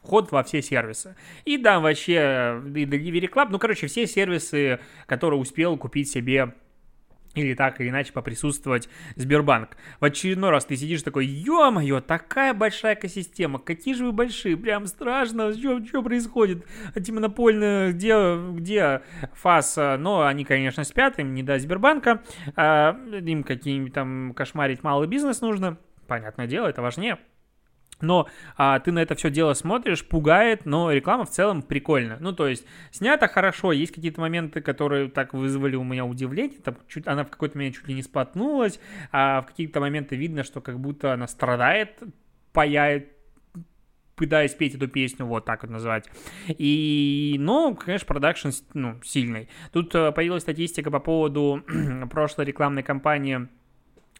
вход 0.03 0.31
во 0.31 0.43
все 0.43 0.61
сервисы. 0.61 1.15
И 1.45 1.57
да, 1.57 1.79
вообще, 1.79 2.61
и 2.65 2.85
Delivery 2.85 3.31
Club, 3.31 3.47
ну, 3.49 3.59
короче, 3.59 3.87
все 3.87 4.05
сервисы, 4.05 4.79
которые 5.07 5.39
успел 5.39 5.77
купить 5.77 6.11
себе 6.11 6.53
или 7.35 7.53
так 7.53 7.79
или 7.79 7.89
иначе 7.89 8.13
поприсутствовать 8.13 8.89
Сбербанк. 9.15 9.77
В 9.99 10.05
очередной 10.05 10.49
раз 10.49 10.65
ты 10.65 10.75
сидишь 10.75 11.03
такой, 11.03 11.25
ё-моё, 11.25 12.01
такая 12.01 12.53
большая 12.53 12.95
экосистема, 12.95 13.59
какие 13.59 13.93
же 13.93 14.05
вы 14.05 14.11
большие, 14.11 14.57
прям 14.57 14.87
страшно, 14.87 15.53
что, 15.53 16.01
происходит, 16.01 16.65
антимонопольные, 16.95 17.91
где, 17.91 18.37
где 18.53 19.01
ФАС, 19.33 19.75
но 19.77 20.25
они, 20.25 20.45
конечно, 20.45 20.83
спят, 20.83 21.19
им 21.19 21.33
не 21.33 21.43
до 21.43 21.59
Сбербанка, 21.59 22.23
а, 22.55 22.97
им 23.11 23.43
какие-нибудь 23.43 23.93
там 23.93 24.33
кошмарить 24.33 24.83
малый 24.83 25.07
бизнес 25.07 25.41
нужно, 25.41 25.77
понятное 26.07 26.47
дело, 26.47 26.67
это 26.67 26.81
важнее. 26.81 27.17
Но 28.01 28.27
а, 28.57 28.79
ты 28.79 28.91
на 28.91 28.99
это 28.99 29.15
все 29.15 29.29
дело 29.29 29.53
смотришь, 29.53 30.05
пугает, 30.05 30.65
но 30.65 30.91
реклама 30.91 31.25
в 31.25 31.29
целом 31.29 31.61
прикольная. 31.61 32.17
Ну, 32.19 32.33
то 32.33 32.47
есть, 32.47 32.65
снято 32.91 33.27
хорошо, 33.27 33.71
есть 33.71 33.93
какие-то 33.93 34.19
моменты, 34.19 34.61
которые 34.61 35.09
так 35.09 35.33
вызвали 35.33 35.75
у 35.75 35.83
меня 35.83 36.05
удивление. 36.05 36.59
Там, 36.59 36.77
чуть, 36.87 37.07
она 37.07 37.23
в 37.23 37.29
какой-то 37.29 37.57
момент 37.57 37.75
чуть 37.75 37.87
ли 37.87 37.93
не 37.93 38.03
споткнулась, 38.03 38.79
а 39.11 39.41
в 39.41 39.47
какие-то 39.47 39.79
моменты 39.79 40.15
видно, 40.15 40.43
что 40.43 40.61
как 40.61 40.79
будто 40.79 41.13
она 41.13 41.27
страдает, 41.27 41.97
паяет, 42.51 43.11
пытаясь 44.15 44.53
петь 44.53 44.75
эту 44.75 44.87
песню, 44.87 45.25
вот 45.25 45.45
так 45.45 45.63
вот 45.63 45.71
называть. 45.71 46.09
И, 46.47 47.35
ну, 47.39 47.75
конечно, 47.75 48.07
продакшн 48.07 48.49
ну, 48.73 48.99
сильный. 49.03 49.49
Тут 49.71 49.93
э, 49.95 50.11
появилась 50.11 50.43
статистика 50.43 50.91
по 50.91 50.99
поводу 50.99 51.63
прошлой 52.09 52.45
рекламной 52.45 52.83
кампании 52.83 53.47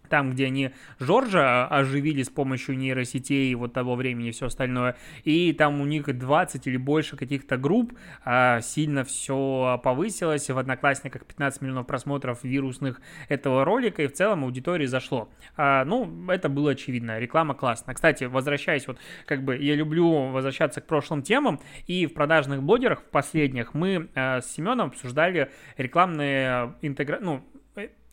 там, 0.08 0.32
где 0.32 0.46
они 0.46 0.72
Жоржа 1.00 1.68
оживили 1.68 2.24
с 2.24 2.30
помощью 2.30 2.78
нейросетей 2.78 3.54
вот 3.56 3.74
того 3.74 3.96
времени 3.96 4.30
и 4.30 4.32
все 4.32 4.48
остальное, 4.48 4.96
и 5.24 5.54
там 5.54 5.82
у 5.82 5.86
них 5.86 6.06
20 6.06 6.68
или 6.68 6.78
больше 6.78 7.18
каких-то 7.18 7.58
групп, 7.58 7.94
а, 8.24 8.62
сильно 8.62 9.04
все 9.04 9.80
повысилось, 9.84 10.50
в 10.50 10.58
Одноклассниках 10.58 11.26
15 11.26 11.62
миллионов 11.62 11.88
просмотров 11.88 12.44
вирусных 12.44 13.02
этого 13.30 13.66
ролика, 13.66 14.04
и 14.04 14.08
в 14.08 14.14
целом 14.14 14.44
аудитории 14.44 14.86
зашло. 14.86 15.30
А, 15.58 15.86
ну, 15.86 16.30
это 16.30 16.50
было 16.50 16.72
очевидно, 16.72 17.20
реклама 17.20 17.54
классная. 17.54 17.96
Кстати, 17.96 18.26
возвращаясь, 18.26 18.88
вот 18.88 18.98
как 19.26 19.44
бы 19.44 19.58
я 19.58 19.76
люблю 19.76 20.30
возвращаться 20.32 20.82
к 20.82 20.88
прошлым 20.88 21.22
темам, 21.22 21.60
и 21.88 22.06
в 22.06 22.14
продажных 22.14 22.64
блогерах 22.64 23.02
в 23.02 23.10
последних 23.10 23.74
мы 23.74 24.10
а, 24.16 24.42
с 24.42 24.54
Семеном 24.54 24.88
обсуждали 24.90 25.52
рекламные 25.78 26.76
интегра... 26.82 27.20
ну, 27.22 27.44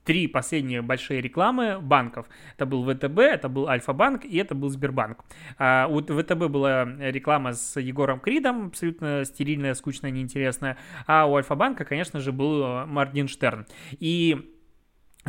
три 0.04 0.26
последние 0.26 0.82
большие 0.82 1.20
рекламы 1.20 1.78
банков. 1.80 2.26
Это 2.56 2.66
был 2.66 2.84
ВТБ, 2.84 3.18
это 3.18 3.48
был 3.48 3.68
Альфа-банк 3.68 4.24
и 4.24 4.36
это 4.36 4.54
был 4.54 4.68
Сбербанк. 4.68 5.24
А, 5.58 5.86
у 5.88 6.00
ВТБ 6.00 6.48
была 6.48 6.84
реклама 6.84 7.52
с 7.52 7.78
Егором 7.80 8.20
Кридом, 8.20 8.68
абсолютно 8.68 9.24
стерильная, 9.24 9.74
скучная, 9.74 10.10
неинтересная. 10.10 10.76
А 11.06 11.26
у 11.26 11.36
Альфа-банка, 11.36 11.84
конечно 11.84 12.20
же, 12.20 12.32
был 12.32 12.86
Моргенштерн. 12.86 13.66
И 13.98 14.52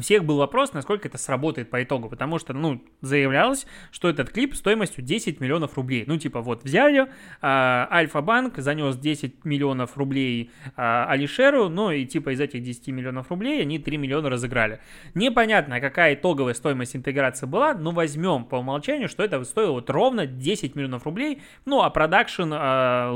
всех 0.02 0.26
был 0.26 0.38
вопрос, 0.38 0.74
насколько 0.74 1.08
это 1.08 1.18
сработает 1.18 1.70
по 1.70 1.84
итогу, 1.84 2.10
потому 2.10 2.40
что, 2.40 2.54
ну, 2.54 2.84
заявлялось, 3.02 3.68
что 3.92 4.10
этот 4.10 4.32
клип 4.32 4.56
стоимостью 4.56 5.04
10 5.04 5.40
миллионов 5.40 5.76
рублей. 5.76 6.04
Ну, 6.08 6.18
типа, 6.18 6.42
вот 6.42 6.64
взяли, 6.64 7.08
а, 7.42 7.88
Альфа-банк 7.92 8.58
занес 8.58 8.98
10 8.98 9.46
миллионов 9.46 9.96
рублей 9.96 10.52
а, 10.76 11.06
Алишеру, 11.10 11.70
ну, 11.70 11.92
и 11.92 12.06
типа 12.06 12.34
из 12.34 12.40
этих 12.40 12.64
10 12.64 12.88
миллионов 12.88 13.30
рублей 13.30 13.62
они 13.62 13.78
3 13.78 13.98
миллиона 13.98 14.30
разыграли. 14.30 14.80
Непонятно, 15.14 15.80
какая 15.80 16.16
итоговая 16.16 16.56
стоимость 16.56 16.96
интеграции 16.96 17.46
была, 17.46 17.76
но 17.76 17.92
возьмем 17.92 18.46
по 18.46 18.56
умолчанию, 18.56 19.10
что 19.10 19.24
это 19.24 19.44
стоило 19.44 19.74
вот 19.74 19.90
ровно 19.92 20.26
10 20.26 20.76
миллионов 20.76 21.06
рублей, 21.06 21.44
ну, 21.66 21.82
а 21.82 21.90
продакшн, 21.92 22.52
а, 22.52 23.14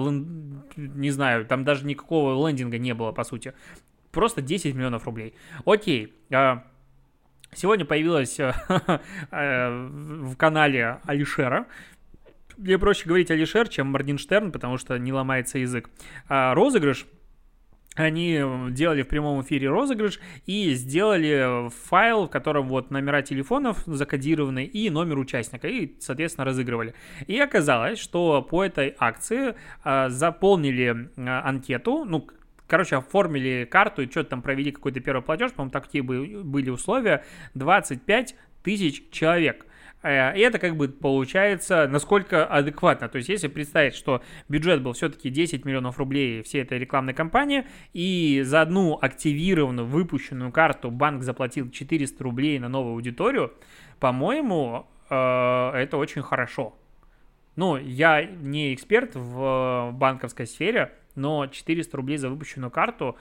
не 0.76 1.10
знаю, 1.10 1.46
там 1.46 1.64
даже 1.64 1.86
никакого 1.86 2.48
лендинга 2.48 2.78
не 2.78 2.94
было, 2.94 3.12
по 3.12 3.24
сути 3.24 3.54
просто 4.18 4.42
10 4.42 4.74
миллионов 4.74 5.06
рублей. 5.06 5.36
Окей. 5.64 6.12
А, 6.34 6.64
сегодня 7.54 7.86
появилась 7.86 8.40
э, 8.40 8.52
э, 9.32 9.88
в 9.90 10.36
канале 10.38 10.98
Алишера, 11.06 11.68
мне 12.58 12.80
проще 12.80 13.08
говорить 13.08 13.30
Алишер, 13.30 13.70
чем 13.70 13.92
Моргенштерн, 13.92 14.52
потому 14.52 14.80
что 14.80 14.98
не 14.98 15.14
ломается 15.14 15.60
язык. 15.60 15.92
А 16.28 16.56
розыгрыш 16.56 17.06
они 17.94 18.44
делали 18.72 19.04
в 19.04 19.08
прямом 19.08 19.44
эфире 19.44 19.70
розыгрыш 19.70 20.20
и 20.48 20.74
сделали 20.74 21.70
файл, 21.70 22.26
в 22.26 22.30
котором 22.30 22.70
вот 22.70 22.90
номера 22.90 23.22
телефонов 23.22 23.84
закодированы 23.86 24.66
и 24.66 24.90
номер 24.90 25.20
участника, 25.20 25.68
и, 25.68 25.96
соответственно, 26.00 26.46
разыгрывали. 26.46 26.96
И 27.28 27.40
оказалось, 27.40 28.00
что 28.00 28.42
по 28.42 28.64
этой 28.64 28.96
акции 28.98 29.54
а, 29.84 30.10
заполнили 30.10 31.10
анкету, 31.18 32.04
ну, 32.06 32.28
короче, 32.68 32.98
оформили 32.98 33.68
карту 33.70 34.02
и 34.02 34.10
что-то 34.10 34.32
там 34.32 34.42
провели 34.42 34.72
какой-то 34.72 35.00
первый 35.00 35.22
платеж, 35.22 35.52
по-моему, 35.54 35.72
такие 35.72 36.04
были 36.04 36.70
условия, 36.70 37.26
25 37.56 38.36
тысяч 38.64 39.10
человек. 39.12 39.66
Э, 40.04 40.38
и 40.38 40.42
это 40.42 40.60
как 40.60 40.76
бы 40.76 40.88
получается 40.90 41.88
насколько 41.88 42.46
адекватно. 42.46 43.10
То 43.10 43.18
есть 43.18 43.30
если 43.30 43.48
представить, 43.48 43.96
что 43.96 44.22
бюджет 44.48 44.82
был 44.82 44.94
все-таки 44.94 45.30
10 45.30 45.66
миллионов 45.66 45.98
рублей 45.98 46.44
всей 46.44 46.62
этой 46.62 46.78
рекламной 46.78 47.14
кампании, 47.14 47.66
и 47.94 48.42
за 48.44 48.62
одну 48.62 48.98
активированную, 49.02 49.88
выпущенную 49.88 50.52
карту 50.52 50.92
банк 50.92 51.24
заплатил 51.24 51.70
400 51.70 52.24
рублей 52.24 52.60
на 52.60 52.70
новую 52.70 52.94
аудиторию, 52.94 53.54
по-моему, 54.00 54.88
э, 55.10 55.16
это 55.16 55.98
очень 55.98 56.22
хорошо. 56.22 56.76
Ну, 57.56 57.76
я 57.78 58.24
не 58.24 58.76
эксперт 58.76 59.16
в 59.16 59.90
банковской 59.94 60.46
сфере, 60.46 60.92
но 61.18 61.48
400 61.48 61.98
рублей 61.98 62.18
за 62.18 62.30
выпущенную 62.30 62.72
карту, 62.72 63.18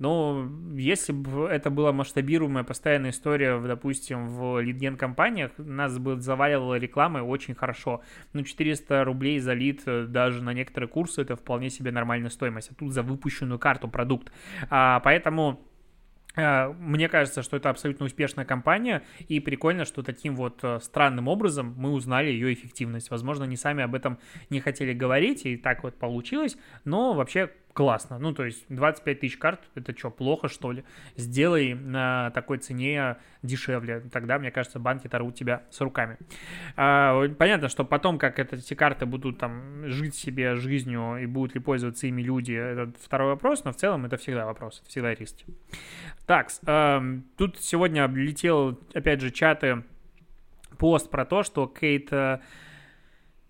ну, 0.00 0.48
если 0.76 1.12
бы 1.12 1.46
это 1.46 1.68
была 1.68 1.92
масштабируемая 1.92 2.64
постоянная 2.64 3.10
история, 3.10 3.60
допустим, 3.60 4.28
в 4.28 4.58
лидген-компаниях, 4.58 5.52
нас 5.58 5.98
бы 5.98 6.18
заваливала 6.18 6.76
рекламой 6.76 7.20
очень 7.20 7.54
хорошо. 7.54 8.00
Ну, 8.32 8.42
400 8.42 9.04
рублей 9.04 9.38
за 9.40 9.52
лид 9.52 9.82
э, 9.84 10.06
даже 10.06 10.42
на 10.42 10.54
некоторые 10.54 10.88
курсы 10.88 11.20
это 11.20 11.36
вполне 11.36 11.68
себе 11.68 11.92
нормальная 11.92 12.30
стоимость. 12.30 12.70
А 12.70 12.74
тут 12.74 12.94
за 12.94 13.02
выпущенную 13.02 13.58
карту 13.58 13.88
продукт. 13.88 14.32
А, 14.70 15.00
поэтому 15.00 15.60
мне 16.36 17.08
кажется, 17.08 17.42
что 17.42 17.56
это 17.56 17.70
абсолютно 17.70 18.06
успешная 18.06 18.44
компания, 18.44 19.02
и 19.28 19.40
прикольно, 19.40 19.84
что 19.84 20.02
таким 20.02 20.36
вот 20.36 20.60
э, 20.62 20.78
странным 20.80 21.28
образом 21.28 21.74
мы 21.76 21.90
узнали 21.90 22.30
ее 22.30 22.52
эффективность. 22.52 23.10
Возможно, 23.10 23.44
они 23.44 23.56
сами 23.56 23.82
об 23.82 23.94
этом 23.94 24.18
не 24.48 24.60
хотели 24.60 24.92
говорить, 24.92 25.44
и 25.44 25.56
так 25.56 25.82
вот 25.82 25.98
получилось, 25.98 26.56
но 26.84 27.14
вообще 27.14 27.50
классно. 27.72 28.18
Ну, 28.18 28.32
то 28.32 28.44
есть 28.44 28.64
25 28.68 29.20
тысяч 29.20 29.36
карт, 29.36 29.60
это 29.74 29.96
что, 29.96 30.10
плохо, 30.10 30.48
что 30.48 30.72
ли? 30.72 30.84
Сделай 31.16 31.74
на 31.74 32.30
такой 32.30 32.58
цене 32.58 33.16
дешевле. 33.42 34.00
Тогда, 34.12 34.38
мне 34.38 34.50
кажется, 34.50 34.78
банки 34.78 35.08
торгуют 35.08 35.36
тебя 35.36 35.62
с 35.70 35.80
руками. 35.80 36.18
А, 36.76 37.28
понятно, 37.38 37.68
что 37.68 37.84
потом, 37.84 38.18
как 38.18 38.38
эти 38.38 38.74
карты 38.74 39.06
будут 39.06 39.38
там 39.38 39.88
жить 39.88 40.14
себе 40.14 40.56
жизнью 40.56 41.18
и 41.22 41.26
будут 41.26 41.54
ли 41.54 41.60
пользоваться 41.60 42.06
ими 42.06 42.22
люди, 42.22 42.52
это 42.52 42.92
второй 43.00 43.28
вопрос, 43.28 43.64
но 43.64 43.72
в 43.72 43.76
целом 43.76 44.04
это 44.04 44.16
всегда 44.16 44.46
вопрос, 44.46 44.80
это 44.80 44.90
всегда 44.90 45.14
риски. 45.14 45.44
Так, 46.26 46.48
э, 46.66 47.00
тут 47.36 47.58
сегодня 47.60 48.04
облетел, 48.04 48.78
опять 48.94 49.20
же, 49.20 49.30
чаты 49.30 49.84
пост 50.78 51.10
про 51.10 51.24
то, 51.24 51.42
что 51.42 51.66
Кейт... 51.66 52.10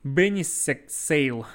Э, 0.03 0.09
Бенни 0.09 0.43
Сейл, 0.43 1.47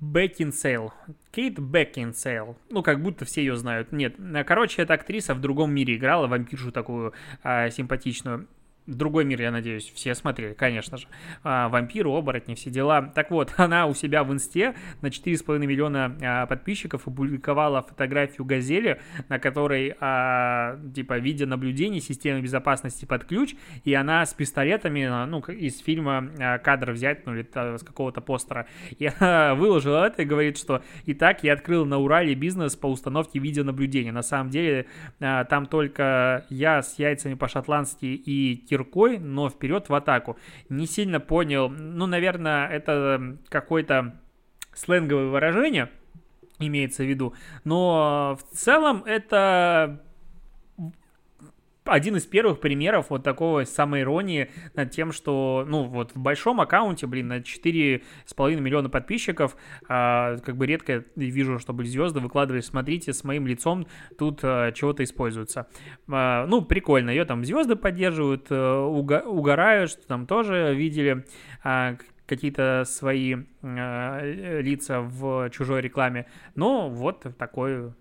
Бекинсейл, 0.00 0.92
Кейт 1.30 1.58
Бекинсейл, 1.58 2.56
ну, 2.68 2.82
как 2.82 3.02
будто 3.02 3.24
все 3.24 3.40
ее 3.40 3.56
знают. 3.56 3.92
Нет, 3.92 4.16
короче, 4.46 4.82
эта 4.82 4.94
актриса 4.94 5.34
в 5.34 5.40
другом 5.40 5.72
мире 5.72 5.96
играла, 5.96 6.26
вампиршу 6.26 6.72
такую 6.72 7.12
а, 7.42 7.70
симпатичную 7.70 8.48
другой 8.96 9.24
мир, 9.24 9.40
я 9.40 9.50
надеюсь, 9.50 9.90
все 9.94 10.14
смотрели, 10.14 10.54
конечно 10.54 10.96
же. 10.96 11.06
А, 11.42 11.68
вампиры, 11.68 12.10
оборотни, 12.10 12.54
все 12.54 12.70
дела. 12.70 13.02
Так 13.14 13.30
вот, 13.30 13.54
она 13.56 13.86
у 13.86 13.94
себя 13.94 14.24
в 14.24 14.32
инсте 14.32 14.74
на 15.00 15.06
4,5 15.06 15.58
миллиона 15.58 16.16
а, 16.22 16.46
подписчиков 16.46 17.06
опубликовала 17.06 17.82
фотографию 17.82 18.44
газели, 18.44 19.00
на 19.28 19.38
которой, 19.38 19.94
а, 20.00 20.78
типа, 20.94 21.18
видеонаблюдение 21.18 22.00
системы 22.00 22.40
безопасности 22.40 23.04
под 23.04 23.24
ключ, 23.24 23.54
и 23.84 23.94
она 23.94 24.26
с 24.26 24.34
пистолетами, 24.34 25.06
ну, 25.26 25.40
из 25.40 25.78
фильма 25.80 26.58
кадр 26.62 26.92
взять, 26.92 27.26
ну, 27.26 27.34
или 27.34 27.46
с 27.76 27.82
какого-то 27.82 28.20
постера. 28.20 28.66
И 28.98 29.10
она 29.18 29.54
выложила 29.54 30.06
это 30.06 30.22
и 30.22 30.24
говорит, 30.24 30.58
что 30.58 30.82
«Итак, 31.06 31.42
я 31.44 31.52
открыл 31.52 31.84
на 31.86 31.98
Урале 31.98 32.34
бизнес 32.34 32.76
по 32.76 32.86
установке 32.86 33.38
видеонаблюдения. 33.38 34.12
На 34.12 34.22
самом 34.22 34.50
деле, 34.50 34.86
там 35.18 35.66
только 35.66 36.44
я 36.48 36.82
с 36.82 36.98
яйцами 36.98 37.34
по-шотландски 37.34 38.06
и 38.06 38.56
кир 38.56 38.79
киркой, 38.80 39.18
но 39.18 39.48
вперед 39.48 39.88
в 39.88 39.94
атаку. 39.94 40.36
Не 40.68 40.86
сильно 40.86 41.20
понял, 41.20 41.68
ну, 41.68 42.06
наверное, 42.06 42.68
это 42.68 43.36
какое-то 43.48 44.20
сленговое 44.74 45.26
выражение 45.26 45.90
имеется 46.58 47.02
в 47.02 47.06
виду, 47.06 47.34
но 47.64 48.38
в 48.38 48.56
целом 48.56 49.02
это 49.06 50.04
один 51.90 52.16
из 52.16 52.26
первых 52.26 52.60
примеров 52.60 53.10
вот 53.10 53.22
такого 53.22 53.64
самоиронии 53.64 54.50
над 54.74 54.90
тем, 54.90 55.12
что, 55.12 55.64
ну, 55.68 55.84
вот 55.84 56.14
в 56.14 56.18
большом 56.18 56.60
аккаунте, 56.60 57.06
блин, 57.06 57.28
на 57.28 57.38
4,5 57.40 58.60
миллиона 58.60 58.88
подписчиков, 58.88 59.56
а, 59.88 60.36
как 60.38 60.56
бы 60.56 60.66
редко 60.66 61.04
вижу, 61.16 61.58
чтобы 61.58 61.84
звезды 61.84 62.20
выкладывали, 62.20 62.60
смотрите, 62.60 63.12
с 63.12 63.24
моим 63.24 63.46
лицом 63.46 63.86
тут 64.18 64.40
а, 64.42 64.72
чего-то 64.72 65.04
используется. 65.04 65.68
А, 66.08 66.46
ну, 66.46 66.62
прикольно, 66.62 67.10
ее 67.10 67.24
там 67.24 67.44
звезды 67.44 67.76
поддерживают, 67.76 68.46
а, 68.50 68.86
уго- 68.86 69.24
угорают, 69.24 69.90
что 69.90 70.06
там 70.06 70.26
тоже 70.26 70.74
видели 70.74 71.24
а, 71.62 71.96
какие-то 72.30 72.84
свои 72.86 73.36
э, 73.62 74.60
лица 74.62 75.00
в 75.00 75.50
чужой 75.50 75.80
рекламе. 75.80 76.26
Но 76.54 76.88
вот 76.88 77.26
такой 77.36 77.92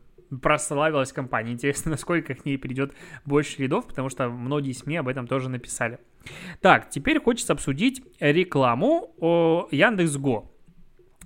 прославилась 0.42 1.12
компания. 1.12 1.52
Интересно, 1.52 1.92
насколько 1.92 2.34
к 2.34 2.46
ней 2.46 2.58
придет 2.58 2.94
больше 3.26 3.62
рядов, 3.62 3.88
потому 3.88 4.10
что 4.10 4.30
многие 4.30 4.74
СМИ 4.74 4.98
об 4.98 5.08
этом 5.08 5.28
тоже 5.28 5.50
написали. 5.50 6.00
Так, 6.62 6.90
теперь 6.90 7.22
хочется 7.22 7.54
обсудить 7.54 8.04
рекламу 8.20 9.14
о 9.20 9.68
Яндекс.Го. 9.72 10.52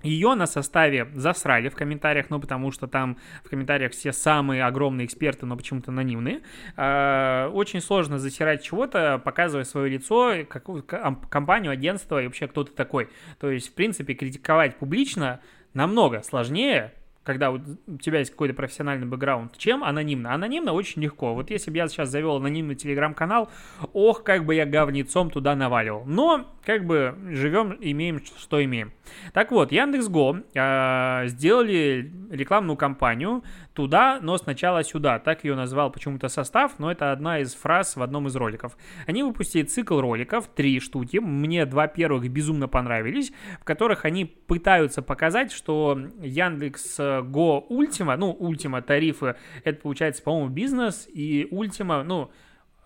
Ее 0.04 0.36
на 0.36 0.48
составе 0.48 1.08
засрали 1.16 1.70
в 1.70 1.76
комментариях, 1.76 2.30
ну, 2.30 2.40
потому 2.40 2.72
что 2.72 2.88
там 2.88 3.18
в 3.44 3.50
комментариях 3.50 3.94
все 3.94 4.12
самые 4.12 4.66
огромные 4.66 5.06
эксперты, 5.06 5.46
но 5.46 5.56
почему-то 5.56 5.92
анонимные. 5.92 6.42
А, 6.76 7.50
очень 7.50 7.80
сложно 7.80 8.20
засирать 8.20 8.64
чего-то, 8.64 9.22
показывая 9.24 9.64
свое 9.64 9.90
лицо, 9.90 10.46
какую 10.50 10.84
компанию, 10.84 11.72
агентство 11.72 12.22
и 12.22 12.26
вообще 12.26 12.48
кто 12.48 12.66
то 12.66 12.74
такой. 12.74 13.10
То 13.40 13.50
есть, 13.50 13.70
в 13.70 13.74
принципе, 13.76 14.14
критиковать 14.14 14.78
публично 14.78 15.40
намного 15.74 16.22
сложнее, 16.22 16.94
когда 17.24 17.52
у 17.52 17.60
тебя 18.02 18.20
есть 18.20 18.32
какой-то 18.32 18.54
профессиональный 18.54 19.08
бэкграунд, 19.08 19.58
чем 19.58 19.84
анонимно. 19.84 20.34
Анонимно 20.34 20.74
очень 20.74 21.02
легко. 21.02 21.34
Вот 21.34 21.50
если 21.50 21.72
бы 21.72 21.78
я 21.78 21.88
сейчас 21.88 22.10
завел 22.10 22.36
анонимный 22.36 22.76
телеграм-канал, 22.76 23.50
ох, 23.94 24.24
как 24.24 24.46
бы 24.46 24.56
я 24.56 24.66
говнецом 24.66 25.30
туда 25.30 25.56
наваливал. 25.56 26.04
Но, 26.06 26.54
как 26.66 26.86
бы, 26.86 27.16
живем, 27.30 27.78
имеем, 27.80 28.22
что 28.38 28.64
имеем. 28.64 28.92
Так 29.34 29.52
вот, 29.52 29.72
Яндекс.Го 29.72 30.38
э, 30.54 31.24
сделали 31.28 32.12
рекламную 32.30 32.78
кампанию 32.78 33.44
туда, 33.74 34.20
но 34.22 34.38
сначала 34.38 34.84
сюда. 34.84 35.20
Так 35.20 35.44
ее 35.44 35.56
назвал 35.56 35.92
почему-то 35.92 36.28
состав, 36.28 36.80
но 36.80 36.92
это 36.92 37.12
одна 37.12 37.40
из 37.40 37.54
фраз 37.54 37.96
в 37.96 38.02
одном 38.02 38.28
из 38.28 38.36
роликов. 38.36 38.78
Они 39.08 39.24
выпустили 39.24 39.64
цикл 39.64 40.00
роликов, 40.00 40.48
три 40.48 40.80
штуки. 40.80 41.18
Мне 41.18 41.66
два 41.66 41.88
первых 41.88 42.30
безумно 42.30 42.68
понравились, 42.68 43.32
в 43.60 43.64
которых 43.64 44.06
они 44.06 44.26
пытаются 44.26 45.02
показать, 45.02 45.52
что 45.52 46.00
Яндекс 46.22 47.00
Go 47.22 47.68
Ultima, 47.70 48.16
ну, 48.18 48.36
Ultima 48.40 48.82
тарифы, 48.82 49.36
это 49.64 49.82
получается, 49.82 50.24
по-моему, 50.24 50.50
бизнес, 50.50 51.08
и 51.12 51.48
Ultima, 51.52 52.04
ну, 52.04 52.32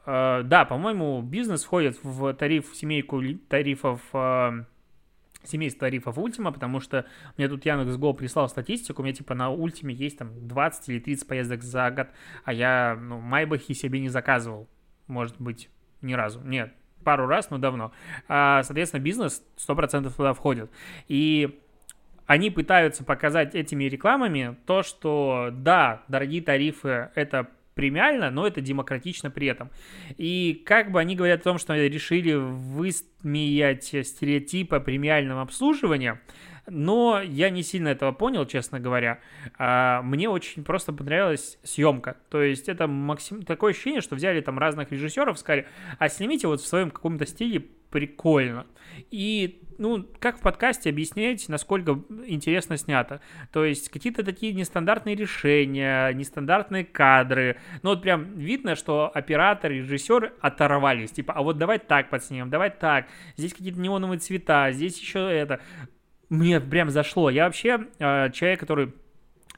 э, 0.06 0.42
да, 0.44 0.66
по-моему, 0.66 1.22
бизнес 1.22 1.64
входит 1.64 1.98
в 2.04 2.34
тариф, 2.34 2.72
в 2.72 2.76
семейку 2.76 3.22
тарифов 3.50 4.02
э, 4.14 4.64
семейство 5.44 5.82
тарифов 5.82 6.18
Ultima, 6.18 6.52
потому 6.52 6.80
что 6.80 7.06
мне 7.38 7.48
тут 7.48 7.66
Яндекс.Го 7.66 8.14
прислал 8.14 8.50
статистику, 8.50 9.02
у 9.02 9.06
меня 9.06 9.16
типа 9.16 9.34
на 9.34 9.54
Ultima 9.54 9.92
есть 9.92 10.18
там 10.18 10.48
20 10.48 10.90
или 10.90 11.00
30 11.00 11.28
поездок 11.28 11.64
за 11.64 11.92
год, 11.92 12.08
а 12.44 12.54
я, 12.54 12.98
ну, 13.00 13.20
Майбахи 13.20 13.74
себе 13.74 14.00
не 14.00 14.10
заказывал. 14.10 14.68
может 15.08 15.40
быть, 15.40 15.70
ни 16.02 16.14
разу. 16.14 16.42
Нет, 16.42 16.74
пару 17.04 17.26
раз, 17.28 17.50
но 17.50 17.58
давно. 17.58 17.92
А, 18.28 18.64
соответственно, 18.64 19.02
бизнес 19.02 19.44
100% 19.58 20.14
туда 20.16 20.34
входит. 20.34 20.70
И 21.08 21.60
они 22.28 22.52
пытаются 22.52 23.04
показать 23.04 23.56
этими 23.56 23.86
рекламами 23.86 24.58
то, 24.66 24.84
что 24.84 25.50
да, 25.52 26.04
дорогие 26.08 26.42
тарифы 26.42 27.10
это 27.16 27.48
премиально, 27.74 28.30
но 28.32 28.46
это 28.46 28.60
демократично 28.60 29.32
при 29.32 29.48
этом. 29.48 29.72
И 30.18 30.62
как 30.66 30.92
бы 30.92 31.00
они 31.00 31.16
говорят 31.16 31.42
о 31.42 31.44
том, 31.44 31.58
что 31.58 31.76
решили 31.76 32.34
высмеять 32.34 33.86
стереотипы 33.86 34.80
премиального 34.80 35.42
обслуживания, 35.44 36.20
но 36.70 37.22
я 37.24 37.50
не 37.50 37.64
сильно 37.64 37.88
этого 37.90 38.12
понял, 38.12 38.46
честно 38.46 38.80
говоря. 38.80 39.20
А, 39.58 40.02
мне 40.02 40.28
очень 40.28 40.66
просто 40.66 40.92
понравилась 40.92 41.60
съемка. 41.64 42.18
То 42.30 42.42
есть 42.42 42.68
это 42.68 42.88
максим... 42.88 43.44
такое 43.44 43.72
ощущение, 43.72 44.02
что 44.02 44.16
взяли 44.16 44.42
там 44.42 44.60
разных 44.60 44.92
режиссеров, 44.92 45.40
сказали, 45.40 45.68
а 45.98 46.10
снимите 46.10 46.48
вот 46.48 46.60
в 46.60 46.68
своем 46.68 46.92
каком-то 46.92 47.26
стиле 47.26 47.68
прикольно. 47.90 48.66
И 49.12 49.62
ну, 49.78 50.06
как 50.20 50.38
в 50.38 50.42
подкасте 50.42 50.90
объяснять, 50.90 51.48
насколько 51.50 52.00
интересно 52.26 52.78
снято. 52.78 53.22
То 53.52 53.64
есть 53.64 53.90
какие-то 53.90 54.24
такие 54.24 54.54
нестандартные 54.54 55.16
решения, 55.16 56.12
нестандартные 56.14 56.84
кадры. 56.84 57.58
Ну, 57.84 57.92
вот 57.92 58.02
прям 58.02 58.38
видно, 58.38 58.76
что 58.76 59.12
оператор 59.14 59.72
и 59.72 59.80
режиссер 59.80 60.34
оторвались. 60.42 61.12
Типа, 61.12 61.34
а 61.34 61.44
вот 61.44 61.58
давай 61.58 61.80
так 61.80 62.10
подснимем, 62.10 62.50
давай 62.50 62.72
так. 62.72 63.08
Здесь 63.36 63.54
какие-то 63.54 63.80
неоновые 63.80 64.20
цвета, 64.20 64.72
здесь 64.72 65.00
еще 65.00 65.20
это 65.32 65.60
мне 66.30 66.60
прям 66.60 66.90
зашло. 66.90 67.30
Я 67.30 67.46
вообще 67.46 67.88
э, 68.00 68.32
человек, 68.32 68.60
который 68.60 68.94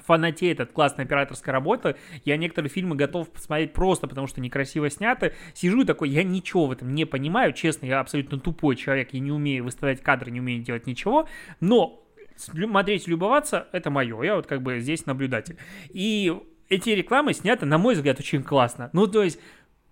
фанатеет 0.06 0.60
от 0.60 0.72
классной 0.72 1.06
операторской 1.06 1.54
работы. 1.54 1.96
Я 2.26 2.38
некоторые 2.38 2.70
фильмы 2.70 2.96
готов 2.96 3.30
посмотреть 3.30 3.74
просто 3.74 4.08
потому, 4.08 4.28
что 4.28 4.42
некрасиво 4.42 4.90
сняты. 4.90 5.34
Сижу 5.54 5.86
такой, 5.86 6.10
я 6.10 6.24
ничего 6.24 6.68
в 6.68 6.72
этом 6.72 6.94
не 6.94 7.06
понимаю. 7.06 7.54
Честно, 7.54 7.86
я 7.86 8.00
абсолютно 8.00 8.40
тупой 8.40 8.76
человек. 8.76 9.10
Я 9.14 9.20
не 9.20 9.32
умею 9.32 9.64
выставлять 9.64 10.02
кадры, 10.02 10.32
не 10.32 10.40
умею 10.40 10.64
делать 10.64 10.88
ничего. 10.88 11.28
Но 11.60 12.04
смотреть, 12.36 13.08
любоваться, 13.08 13.68
это 13.72 13.90
мое. 13.90 14.22
Я 14.24 14.36
вот 14.36 14.48
как 14.48 14.62
бы 14.62 14.80
здесь 14.80 15.06
наблюдатель. 15.06 15.58
И 15.90 16.34
эти 16.70 16.92
рекламы 16.92 17.34
сняты, 17.34 17.66
на 17.66 17.78
мой 17.78 17.96
взгляд, 17.96 18.20
очень 18.20 18.44
классно. 18.44 18.90
Ну, 18.94 19.08
то 19.08 19.24
есть, 19.24 19.40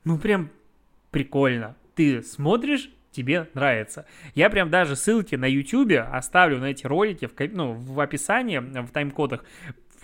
ну, 0.04 0.18
прям 0.18 0.50
прикольно. 1.12 1.76
Ты 1.96 2.22
смотришь, 2.22 2.92
тебе 3.12 3.50
нравится. 3.56 4.06
Я 4.36 4.50
прям 4.50 4.70
даже 4.70 4.96
ссылки 4.96 5.36
на 5.36 5.46
YouTube 5.46 5.94
оставлю 6.12 6.60
на 6.60 6.66
эти 6.66 6.86
ролики 6.86 7.26
в, 7.26 7.34
ну, 7.56 7.74
в 7.74 8.00
описании, 8.00 8.60
в 8.60 8.92
тайм-кодах. 8.92 9.44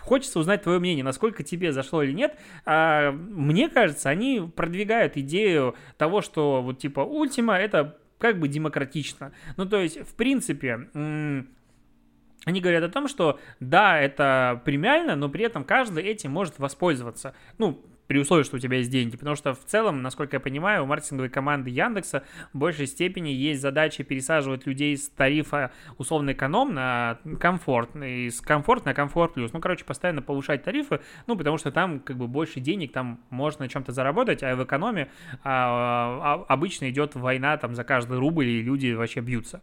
Хочется 0.04 0.40
узнать 0.40 0.64
твое 0.64 0.80
мнение, 0.80 1.04
насколько 1.04 1.44
тебе 1.44 1.72
зашло 1.72 2.04
или 2.04 2.12
нет. 2.12 2.38
А, 2.66 3.12
мне 3.12 3.70
кажется, 3.70 4.10
они 4.10 4.52
продвигают 4.54 5.16
идею 5.16 5.76
того, 5.98 6.22
что 6.22 6.62
вот 6.62 6.80
типа 6.80 7.00
Ультима 7.00 7.56
это 7.56 7.98
как 8.18 8.38
бы 8.38 8.50
демократично. 8.50 9.32
Ну, 9.56 9.66
то 9.66 9.82
есть, 9.82 9.98
в 10.00 10.14
принципе, 10.16 10.90
они 10.94 12.62
говорят 12.62 12.84
о 12.84 12.90
том, 12.90 13.08
что 13.08 13.40
да, 13.62 13.98
это 14.00 14.62
премиально, 14.66 15.16
но 15.16 15.30
при 15.30 15.46
этом 15.46 15.64
каждый 15.64 16.04
этим 16.04 16.32
может 16.32 16.60
воспользоваться. 16.60 17.34
Ну, 17.58 17.82
при 18.08 18.20
условии, 18.20 18.44
что 18.44 18.58
у 18.58 18.60
тебя 18.60 18.78
есть 18.78 18.90
деньги. 18.90 19.18
Потому 19.18 19.36
что 19.36 19.54
в 19.54 19.64
целом, 19.66 20.02
насколько 20.02 20.36
я 20.36 20.40
понимаю, 20.40 20.84
у 20.84 20.86
маркетинговой 20.86 21.30
команды 21.30 21.70
Яндекса 21.70 22.24
в 22.54 22.58
большей 22.58 22.88
степени 22.88 23.30
есть 23.30 23.62
задача 23.62 24.04
пересаживать 24.04 24.66
людей 24.66 24.98
с 24.98 25.10
тарифа 25.10 25.72
условно 25.98 26.34
эконом 26.34 26.74
на 26.74 27.20
комфорт, 27.40 27.96
и 27.96 28.30
с 28.30 28.42
комфорт 28.42 28.86
на 28.86 28.94
комфорт 28.94 29.34
плюс. 29.34 29.54
Ну, 29.54 29.60
короче, 29.60 29.86
постоянно 29.86 30.22
повышать 30.22 30.64
тарифы, 30.64 31.00
ну, 31.28 31.38
потому 31.38 31.58
что 31.58 31.72
там 31.72 32.00
как 32.00 32.18
бы 32.18 32.28
больше 32.28 32.60
денег, 32.60 32.92
там 32.92 33.20
можно 33.30 33.68
чем-то 33.68 33.92
заработать, 33.92 34.44
а 34.44 34.56
в 34.56 34.64
экономе 34.64 35.10
а, 35.44 36.44
а, 36.48 36.54
обычно 36.54 36.90
идет 36.90 37.16
война 37.16 37.58
там 37.58 37.76
за 37.76 37.84
каждый 37.84 38.18
рубль, 38.18 38.48
и 38.48 38.62
люди 38.62 38.92
вообще 38.92 39.22
бьются. 39.22 39.62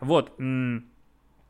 Вот. 0.00 0.34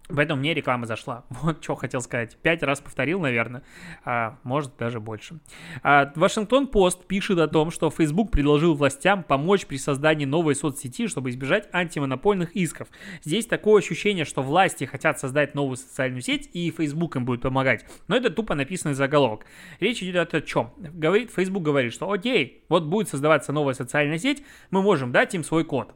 Поэтому 0.08 0.40
мне 0.40 0.54
реклама 0.54 0.86
зашла. 0.86 1.24
Вот 1.42 1.62
что 1.62 1.74
хотел 1.74 2.00
сказать. 2.00 2.36
Пять 2.42 2.62
раз 2.62 2.80
повторил, 2.80 3.20
наверное, 3.20 3.62
а, 4.04 4.38
может 4.42 4.76
даже 4.76 5.00
больше. 5.00 5.38
А, 5.82 6.12
Вашингтон-Пост 6.14 7.06
пишет 7.06 7.38
о 7.38 7.48
том, 7.48 7.70
что 7.70 7.90
Facebook 7.90 8.30
предложил 8.30 8.74
властям 8.74 9.22
помочь 9.22 9.66
при 9.66 9.76
создании 9.76 10.24
новой 10.24 10.54
соцсети, 10.54 11.06
чтобы 11.06 11.30
избежать 11.30 11.68
антимонопольных 11.72 12.56
исков. 12.56 12.88
Здесь 13.22 13.46
такое 13.46 13.82
ощущение, 13.82 14.24
что 14.24 14.42
власти 14.42 14.84
хотят 14.84 15.18
создать 15.18 15.54
новую 15.54 15.76
социальную 15.76 16.22
сеть, 16.22 16.48
и 16.52 16.70
Facebook 16.70 17.16
им 17.16 17.24
будет 17.24 17.42
помогать. 17.42 17.84
Но 18.08 18.16
это 18.16 18.30
тупо 18.30 18.54
написанный 18.54 18.94
заголовок. 18.94 19.44
Речь 19.80 20.02
идет 20.02 20.34
о 20.34 20.40
чем? 20.40 20.72
Говорит, 20.76 21.30
Facebook 21.30 21.62
говорит, 21.62 21.92
что 21.92 22.10
окей, 22.10 22.64
вот 22.68 22.84
будет 22.84 23.08
создаваться 23.08 23.52
новая 23.52 23.74
социальная 23.74 24.18
сеть, 24.18 24.42
мы 24.70 24.82
можем 24.82 25.12
дать 25.12 25.34
им 25.34 25.44
свой 25.44 25.64
код. 25.64 25.94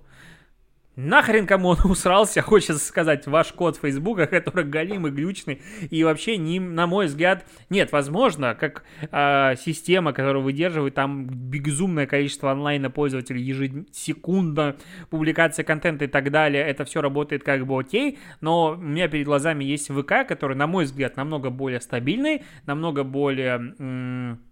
Нахрен 0.96 1.46
кому 1.46 1.70
он 1.70 1.78
усрался, 1.84 2.42
хочется 2.42 2.78
сказать, 2.78 3.26
ваш 3.26 3.52
код 3.52 3.76
Фейсбука, 3.76 4.26
который 4.26 4.64
галимый, 4.64 5.10
глючный, 5.10 5.62
и 5.90 6.04
вообще, 6.04 6.36
не, 6.36 6.60
на 6.60 6.86
мой 6.86 7.06
взгляд, 7.06 7.46
нет, 7.70 7.92
возможно, 7.92 8.54
как 8.54 8.84
э, 9.10 9.54
система, 9.56 10.12
которая 10.12 10.42
выдерживает 10.42 10.94
там 10.94 11.26
безумное 11.26 12.06
количество 12.06 12.50
онлайна 12.50 12.90
пользователей 12.90 13.42
ежесекундно, 13.42 14.76
публикация 15.08 15.64
контента 15.64 16.04
и 16.04 16.08
так 16.08 16.30
далее, 16.30 16.62
это 16.62 16.84
все 16.84 17.00
работает 17.00 17.42
как 17.42 17.66
бы 17.66 17.80
окей, 17.80 18.18
но 18.40 18.72
у 18.72 18.76
меня 18.76 19.08
перед 19.08 19.26
глазами 19.26 19.64
есть 19.64 19.88
ВК, 19.88 20.26
который, 20.28 20.56
на 20.56 20.66
мой 20.66 20.84
взгляд, 20.84 21.16
намного 21.16 21.50
более 21.50 21.80
стабильный, 21.80 22.42
намного 22.66 23.02
более... 23.02 23.74
М- 23.78 24.51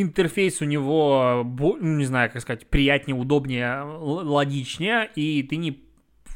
интерфейс 0.00 0.60
у 0.60 0.64
него, 0.64 1.44
ну, 1.44 1.76
не 1.78 2.04
знаю, 2.04 2.30
как 2.30 2.42
сказать, 2.42 2.66
приятнее, 2.68 3.16
удобнее, 3.16 3.82
логичнее, 3.82 5.10
и 5.14 5.42
ты 5.42 5.56
не... 5.56 5.82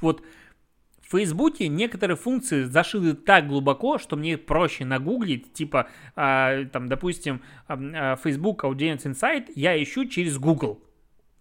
Вот 0.00 0.22
в 1.00 1.10
Фейсбуке 1.16 1.68
некоторые 1.68 2.16
функции 2.16 2.64
зашиты 2.64 3.14
так 3.14 3.46
глубоко, 3.46 3.98
что 3.98 4.16
мне 4.16 4.38
проще 4.38 4.84
нагуглить, 4.84 5.52
типа, 5.52 5.88
э, 6.16 6.66
там, 6.72 6.88
допустим, 6.88 7.42
э, 7.68 8.16
Facebook 8.22 8.64
Audience 8.64 9.04
Insight 9.04 9.52
я 9.54 9.80
ищу 9.80 10.06
через 10.06 10.38
Google. 10.38 10.82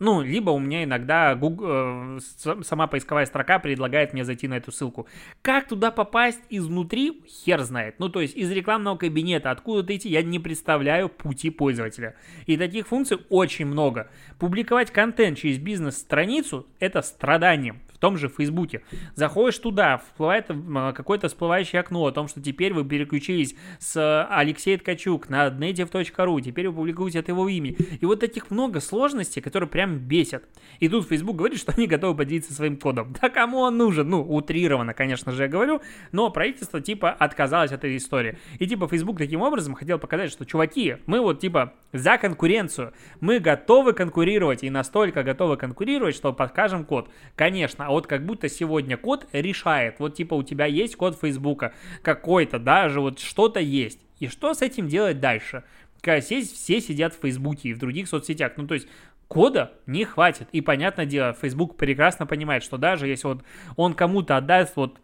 Ну, 0.01 0.23
либо 0.23 0.49
у 0.49 0.57
меня 0.57 0.83
иногда 0.83 1.35
Google, 1.35 2.17
э, 2.17 2.19
сама 2.63 2.87
поисковая 2.87 3.27
строка 3.27 3.59
предлагает 3.59 4.13
мне 4.13 4.25
зайти 4.25 4.47
на 4.47 4.55
эту 4.55 4.71
ссылку. 4.71 5.05
Как 5.43 5.67
туда 5.67 5.91
попасть 5.91 6.41
изнутри, 6.49 7.21
хер 7.27 7.61
знает. 7.61 7.99
Ну, 7.99 8.09
то 8.09 8.19
есть 8.19 8.35
из 8.35 8.49
рекламного 8.49 8.97
кабинета, 8.97 9.51
откуда-то 9.51 9.95
идти, 9.95 10.09
я 10.09 10.23
не 10.23 10.39
представляю 10.39 11.07
пути 11.07 11.51
пользователя. 11.51 12.15
И 12.47 12.57
таких 12.57 12.87
функций 12.87 13.19
очень 13.29 13.67
много. 13.67 14.09
Публиковать 14.39 14.89
контент 14.89 15.37
через 15.37 15.59
бизнес-страницу– 15.59 16.65
это 16.79 17.03
страдание 17.03 17.75
том 18.01 18.17
же 18.17 18.27
Фейсбуке. 18.27 18.81
Заходишь 19.15 19.59
туда, 19.59 19.99
всплывает 19.99 20.51
какое-то 20.95 21.29
всплывающее 21.29 21.79
окно 21.79 22.05
о 22.05 22.11
том, 22.11 22.27
что 22.27 22.41
теперь 22.41 22.73
вы 22.73 22.83
переключились 22.83 23.55
с 23.79 24.25
Алексея 24.29 24.77
Ткачук 24.79 25.29
на 25.29 25.47
native.ru, 25.47 26.41
теперь 26.41 26.67
вы 26.67 26.75
публикуете 26.75 27.19
от 27.19 27.29
его 27.29 27.47
имени. 27.47 27.77
И 28.01 28.05
вот 28.05 28.19
таких 28.19 28.51
много 28.51 28.81
сложностей, 28.81 29.41
которые 29.41 29.69
прям 29.69 29.99
бесят. 29.99 30.43
И 30.79 30.89
тут 30.89 31.07
Facebook 31.07 31.37
говорит, 31.37 31.59
что 31.59 31.71
они 31.77 31.87
готовы 31.87 32.17
поделиться 32.17 32.53
своим 32.53 32.75
кодом. 32.77 33.15
Да 33.21 33.29
кому 33.29 33.59
он 33.59 33.77
нужен? 33.77 34.09
Ну, 34.09 34.21
утрированно, 34.21 34.93
конечно 34.93 35.31
же, 35.31 35.43
я 35.43 35.47
говорю, 35.47 35.81
но 36.11 36.31
правительство 36.31 36.81
типа 36.81 37.11
отказалось 37.11 37.71
от 37.71 37.79
этой 37.79 37.97
истории. 37.97 38.39
И 38.57 38.65
типа 38.65 38.87
Facebook 38.87 39.19
таким 39.19 39.41
образом 39.41 39.75
хотел 39.75 39.99
показать, 39.99 40.31
что 40.31 40.45
чуваки, 40.45 40.97
мы 41.05 41.21
вот 41.21 41.39
типа 41.39 41.75
за 41.93 42.17
конкуренцию, 42.17 42.93
мы 43.19 43.39
готовы 43.39 43.93
конкурировать 43.93 44.63
и 44.63 44.71
настолько 44.71 45.21
готовы 45.23 45.57
конкурировать, 45.57 46.15
что 46.15 46.33
покажем 46.33 46.83
код. 46.83 47.09
Конечно, 47.35 47.90
вот 47.91 48.07
как 48.07 48.25
будто 48.25 48.49
сегодня 48.49 48.97
код 48.97 49.27
решает. 49.31 49.95
Вот 49.99 50.15
типа 50.15 50.33
у 50.33 50.43
тебя 50.43 50.65
есть 50.65 50.95
код 50.95 51.17
Фейсбука 51.19 51.73
какой-то, 52.01 52.59
даже 52.59 53.01
вот 53.01 53.19
что-то 53.19 53.59
есть. 53.59 53.99
И 54.19 54.27
что 54.27 54.53
с 54.53 54.61
этим 54.61 54.87
делать 54.87 55.19
дальше? 55.19 55.63
Когда 56.01 56.19
здесь 56.19 56.51
все 56.51 56.81
сидят 56.81 57.13
в 57.13 57.21
Фейсбуке 57.21 57.69
и 57.69 57.73
в 57.73 57.79
других 57.79 58.07
соцсетях. 58.07 58.53
Ну, 58.57 58.67
то 58.67 58.73
есть 58.73 58.87
кода 59.27 59.71
не 59.85 60.03
хватит. 60.03 60.47
И, 60.51 60.61
понятное 60.61 61.05
дело, 61.05 61.33
Facebook 61.33 61.77
прекрасно 61.77 62.25
понимает, 62.25 62.63
что 62.63 62.77
даже 62.77 63.07
если 63.07 63.27
вот 63.27 63.43
он 63.77 63.93
кому-то 63.93 64.37
отдаст 64.37 64.75
вот 64.75 64.99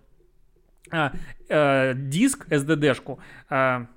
а, 0.92 1.14
а, 1.50 1.94
диск, 1.94 2.48
SSD-шку, 2.50 3.20
а, 3.50 3.88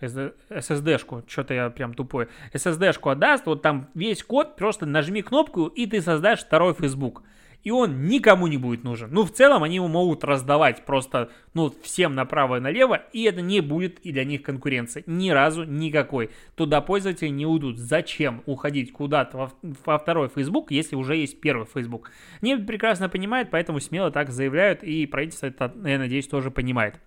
SSD-шку, 0.00 1.24
что-то 1.28 1.54
я 1.54 1.70
прям 1.70 1.94
тупой, 1.94 2.28
SSD-шку 2.52 3.10
отдаст, 3.10 3.46
вот 3.46 3.62
там 3.62 3.90
весь 3.94 4.22
код, 4.22 4.56
просто 4.56 4.86
нажми 4.86 5.22
кнопку, 5.22 5.66
и 5.66 5.86
ты 5.86 6.00
создашь 6.00 6.40
второй 6.40 6.74
Facebook 6.74 7.22
и 7.62 7.70
он 7.70 8.06
никому 8.06 8.46
не 8.46 8.56
будет 8.56 8.84
нужен. 8.84 9.10
Ну, 9.12 9.24
в 9.24 9.32
целом, 9.32 9.62
они 9.62 9.76
его 9.76 9.88
могут 9.88 10.24
раздавать 10.24 10.84
просто, 10.84 11.30
ну, 11.54 11.72
всем 11.82 12.14
направо 12.14 12.56
и 12.56 12.60
налево, 12.60 13.02
и 13.12 13.22
это 13.24 13.40
не 13.40 13.60
будет 13.60 13.98
и 14.00 14.12
для 14.12 14.24
них 14.24 14.42
конкуренции. 14.42 15.04
Ни 15.06 15.30
разу 15.30 15.64
никакой. 15.64 16.30
Туда 16.56 16.80
пользователи 16.80 17.28
не 17.28 17.46
уйдут. 17.46 17.78
Зачем 17.78 18.42
уходить 18.46 18.92
куда-то 18.92 19.36
во, 19.36 19.52
во 19.84 19.98
второй 19.98 20.28
Facebook, 20.28 20.70
если 20.70 20.96
уже 20.96 21.16
есть 21.16 21.40
первый 21.40 21.66
Facebook? 21.66 22.10
Они 22.40 22.56
прекрасно 22.56 23.08
понимают, 23.08 23.50
поэтому 23.50 23.80
смело 23.80 24.10
так 24.10 24.30
заявляют, 24.30 24.82
и 24.82 25.06
правительство 25.06 25.46
это, 25.46 25.72
я 25.84 25.98
надеюсь, 25.98 26.26
тоже 26.26 26.50
понимает. 26.50 27.00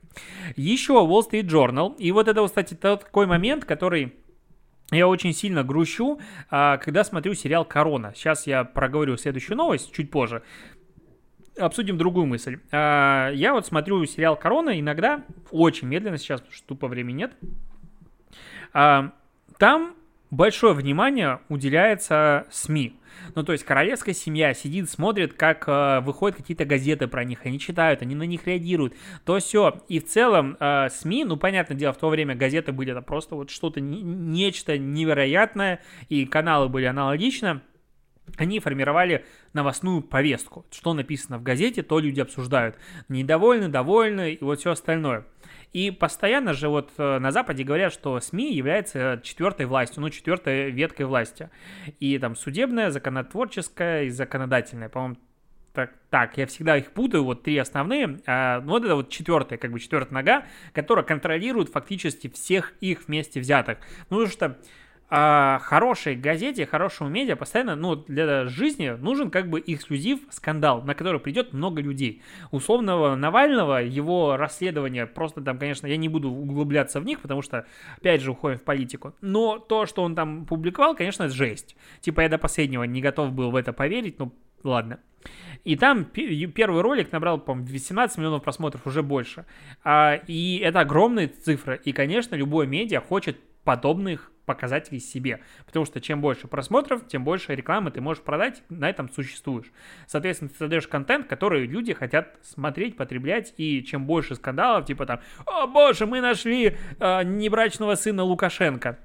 Еще 0.56 0.94
Wall 0.94 1.22
Street 1.30 1.48
Journal, 1.48 1.96
и 1.98 2.12
вот 2.12 2.28
это, 2.28 2.46
кстати, 2.46 2.74
такой 2.74 3.28
момент, 3.28 3.66
который 3.66 4.14
я 4.92 5.08
очень 5.08 5.34
сильно 5.34 5.64
грущу, 5.64 6.20
а, 6.50 6.78
когда 6.78 7.04
смотрю 7.04 7.34
сериал 7.34 7.66
«Корона». 7.66 8.14
Сейчас 8.16 8.46
я 8.48 8.64
проговорю 8.64 9.18
следующую 9.18 9.58
новость 9.58 9.92
чуть 9.94 10.12
позже. 10.12 10.44
Обсудим 11.58 11.98
другую 11.98 12.26
мысль. 12.26 12.60
А, 12.72 13.32
я 13.32 13.54
вот 13.54 13.66
смотрю 13.66 14.06
сериал 14.06 14.36
«Корона» 14.36 14.80
иногда, 14.80 15.24
очень 15.52 15.88
медленно 15.88 16.18
сейчас, 16.18 16.42
потому 16.42 16.56
что 16.56 16.68
тупо 16.68 16.88
времени 16.88 17.18
нет. 17.18 17.34
А, 18.74 19.12
там 19.58 19.96
большое 20.32 20.74
внимание 20.74 21.40
уделяется 21.50 22.46
СМИ. 22.52 22.96
Ну, 23.34 23.44
то 23.44 23.54
есть 23.54 23.64
королевская 23.64 24.14
семья 24.14 24.54
сидит, 24.54 24.90
смотрит, 24.90 25.34
как 25.34 25.68
э, 25.68 26.02
выходят 26.02 26.38
какие-то 26.38 26.66
газеты 26.66 27.08
про 27.08 27.24
них, 27.24 27.46
они 27.46 27.60
читают, 27.60 28.02
они 28.02 28.14
на 28.14 28.24
них 28.24 28.46
реагируют, 28.46 28.94
то 29.24 29.40
все. 29.40 29.82
И 29.88 30.00
в 30.00 30.06
целом 30.06 30.58
э, 30.60 30.90
СМИ, 30.90 31.26
ну, 31.26 31.38
понятное 31.38 31.78
дело, 31.78 31.94
в 31.94 31.98
то 31.98 32.10
время 32.10 32.36
газеты 32.36 32.72
были 32.72 32.92
это 32.92 33.02
просто 33.02 33.36
вот 33.36 33.50
что-то, 33.50 33.80
нечто 33.82 34.78
невероятное, 34.78 35.82
и 36.10 36.26
каналы 36.26 36.70
были 36.70 36.86
аналогично 36.86 37.62
они 38.38 38.60
формировали 38.60 39.24
новостную 39.54 40.02
повестку. 40.02 40.66
Что 40.72 40.94
написано 40.94 41.38
в 41.38 41.44
газете, 41.44 41.84
то 41.84 42.00
люди 42.00 42.20
обсуждают. 42.20 42.76
Недовольны, 43.08 43.70
довольны 43.70 44.34
и 44.34 44.44
вот 44.44 44.60
все 44.60 44.72
остальное. 44.72 45.26
И 45.76 45.92
постоянно 45.92 46.54
же 46.54 46.70
вот 46.70 46.92
э, 46.98 47.20
на 47.20 47.32
Западе 47.32 47.66
говорят, 47.66 47.92
что 47.92 48.18
СМИ 48.18 48.54
является 48.54 49.20
четвертой 49.22 49.66
властью, 49.66 50.04
ну, 50.04 50.10
четвертой 50.10 50.72
веткой 50.72 51.06
власти. 51.06 51.50
И 52.00 52.18
там 52.18 52.38
судебная, 52.38 52.92
законотворческая 52.92 54.04
и 54.04 54.10
законодательная, 54.10 54.88
по-моему, 54.88 55.18
так, 55.74 55.92
так, 56.10 56.38
я 56.38 56.48
всегда 56.48 56.78
их 56.78 56.94
путаю, 56.94 57.26
вот 57.26 57.44
три 57.44 57.58
основные, 57.58 58.22
а, 58.26 58.62
ну, 58.62 58.70
вот 58.70 58.86
это 58.86 58.96
вот 58.96 59.10
четвертая, 59.10 59.60
как 59.60 59.74
бы 59.74 59.82
четвертая 59.82 60.14
нога, 60.14 60.46
которая 60.72 61.04
контролирует 61.04 61.68
фактически 61.68 62.30
всех 62.30 62.72
их 62.80 63.10
вместе 63.10 63.42
взятых. 63.42 63.80
Ну, 64.10 64.26
потому 64.26 64.32
что 64.32 64.58
а 65.08 65.60
хорошей 65.60 66.16
газете, 66.16 66.66
хорошему 66.66 67.10
медиа 67.10 67.36
постоянно, 67.36 67.76
ну, 67.76 67.96
для 67.96 68.46
жизни 68.46 68.90
нужен 68.90 69.30
как 69.30 69.50
бы 69.50 69.64
эксклюзив, 69.66 70.20
скандал, 70.32 70.82
на 70.82 70.96
который 70.96 71.20
придет 71.20 71.54
много 71.54 71.82
людей. 71.82 72.24
Условного 72.52 73.16
Навального, 73.16 73.84
его 73.84 74.36
расследование, 74.36 75.06
просто 75.06 75.42
там, 75.42 75.60
конечно, 75.60 75.86
я 75.86 75.98
не 75.98 76.10
буду 76.10 76.32
углубляться 76.32 77.00
в 77.00 77.06
них, 77.06 77.22
потому 77.22 77.44
что, 77.44 77.68
опять 77.98 78.22
же, 78.22 78.32
уходим 78.32 78.58
в 78.58 78.64
политику. 78.64 79.14
Но 79.22 79.60
то, 79.60 79.86
что 79.86 80.02
он 80.02 80.16
там 80.16 80.46
публиковал, 80.46 80.96
конечно, 80.96 81.30
жесть. 81.30 81.76
Типа 82.02 82.22
я 82.22 82.30
до 82.30 82.40
последнего 82.40 82.84
не 82.84 83.02
готов 83.02 83.32
был 83.32 83.52
в 83.52 83.56
это 83.56 83.74
поверить, 83.74 84.18
ну, 84.18 84.34
ладно. 84.64 85.00
И 85.64 85.76
там 85.76 86.06
первый 86.06 86.82
ролик 86.82 87.12
набрал, 87.12 87.40
по-моему, 87.40 87.68
18 87.72 88.18
миллионов 88.18 88.44
просмотров, 88.44 88.86
уже 88.86 89.02
больше. 89.02 89.46
А, 89.84 90.20
и 90.28 90.60
это 90.60 90.82
огромные 90.82 91.28
цифры. 91.28 91.80
И, 91.84 91.92
конечно, 91.92 92.36
любое 92.36 92.68
медиа 92.68 93.02
хочет 93.02 93.40
подобных 93.64 94.32
показателей 94.46 95.00
себе. 95.00 95.42
Потому 95.66 95.86
что 95.86 96.00
чем 96.00 96.22
больше 96.22 96.48
просмотров, 96.48 97.08
тем 97.08 97.24
больше 97.24 97.56
рекламы 97.56 97.92
ты 97.92 98.02
можешь 98.02 98.24
продать, 98.24 98.64
на 98.70 98.90
этом 98.90 99.12
существуешь. 99.12 99.72
Соответственно, 100.08 100.50
ты 100.50 100.58
создаешь 100.58 100.88
контент, 100.88 101.28
который 101.28 101.66
люди 101.66 101.94
хотят 101.94 102.38
смотреть, 102.44 102.98
потреблять, 102.98 103.54
и 103.58 103.84
чем 103.84 104.06
больше 104.06 104.36
скандалов, 104.36 104.86
типа 104.86 105.06
там, 105.06 105.20
о 105.46 105.68
боже, 105.68 106.06
мы 106.06 106.22
нашли 106.22 106.78
э, 107.00 107.24
небрачного 107.24 107.96
сына 107.96 108.24
Лукашенко. 108.24 109.00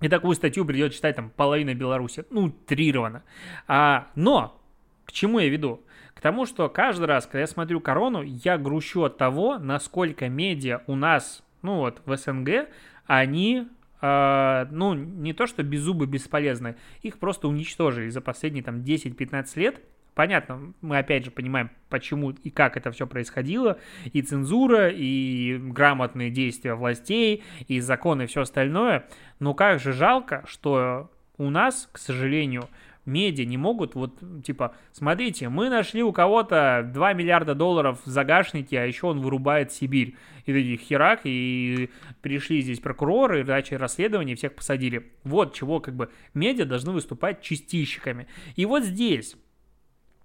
И 0.00 0.08
такую 0.08 0.34
статью 0.34 0.64
придет 0.64 0.94
читать 0.94 1.16
там 1.16 1.30
половина 1.30 1.74
Беларуси. 1.74 2.24
Ну, 2.30 2.50
трированно. 2.50 3.24
А, 3.66 4.06
но, 4.14 4.60
к 5.04 5.12
чему 5.12 5.40
я 5.40 5.48
веду? 5.48 5.82
К 6.14 6.20
тому, 6.20 6.46
что 6.46 6.68
каждый 6.68 7.06
раз, 7.06 7.26
когда 7.26 7.40
я 7.40 7.46
смотрю 7.46 7.80
корону, 7.80 8.22
я 8.22 8.58
грущу 8.58 9.04
от 9.04 9.18
того, 9.18 9.58
насколько 9.58 10.28
медиа 10.28 10.82
у 10.86 10.94
нас, 10.94 11.44
ну 11.62 11.76
вот, 11.76 12.02
в 12.06 12.16
СНГ, 12.16 12.68
они 13.06 13.68
ну, 14.00 14.94
не 14.94 15.32
то 15.32 15.46
что 15.46 15.62
без 15.62 15.80
зубы 15.80 16.06
бесполезны, 16.06 16.76
их 17.02 17.18
просто 17.18 17.48
уничтожили 17.48 18.08
за 18.10 18.20
последние 18.20 18.62
там 18.62 18.80
10-15 18.80 19.46
лет. 19.56 19.80
Понятно, 20.14 20.72
мы 20.80 20.98
опять 20.98 21.24
же 21.24 21.30
понимаем, 21.30 21.70
почему 21.88 22.30
и 22.30 22.50
как 22.50 22.76
это 22.76 22.90
все 22.90 23.06
происходило, 23.06 23.78
и 24.12 24.20
цензура, 24.20 24.88
и 24.88 25.56
грамотные 25.58 26.30
действия 26.30 26.74
властей, 26.74 27.44
и 27.68 27.78
законы, 27.78 28.24
и 28.24 28.26
все 28.26 28.40
остальное. 28.40 29.06
Но 29.38 29.54
как 29.54 29.78
же 29.78 29.92
жалко, 29.92 30.42
что 30.48 31.08
у 31.36 31.50
нас, 31.50 31.88
к 31.92 31.98
сожалению, 31.98 32.68
медиа 33.08 33.44
не 33.44 33.56
могут, 33.56 33.94
вот, 33.94 34.20
типа, 34.44 34.76
смотрите, 34.92 35.48
мы 35.48 35.68
нашли 35.70 36.02
у 36.02 36.12
кого-то 36.12 36.88
2 36.92 37.12
миллиарда 37.14 37.54
долларов 37.54 38.00
в 38.04 38.08
загашнике, 38.08 38.78
а 38.78 38.84
еще 38.84 39.08
он 39.08 39.20
вырубает 39.20 39.72
Сибирь. 39.72 40.14
И 40.46 40.52
такие 40.52 40.76
херак, 40.76 41.20
и 41.24 41.90
пришли 42.22 42.60
здесь 42.60 42.78
прокуроры, 42.78 43.44
начали 43.44 43.76
расследование, 43.76 44.36
всех 44.36 44.54
посадили. 44.54 45.10
Вот 45.24 45.54
чего, 45.54 45.80
как 45.80 45.96
бы, 45.96 46.10
медиа 46.34 46.64
должны 46.64 46.92
выступать 46.92 47.42
чистильщиками. 47.42 48.28
И 48.54 48.64
вот 48.64 48.84
здесь 48.84 49.34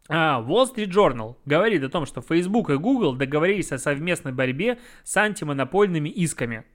а, 0.09 0.41
Wall 0.41 0.73
Street 0.73 0.89
Journal 0.89 1.37
говорит 1.45 1.83
о 1.83 1.89
том, 1.89 2.05
что 2.05 2.21
Facebook 2.21 2.69
и 2.69 2.75
Google 2.75 3.13
договорились 3.13 3.71
о 3.71 3.77
совместной 3.77 4.33
борьбе 4.33 4.77
с 5.03 5.15
антимонопольными 5.17 6.09
исками 6.09 6.65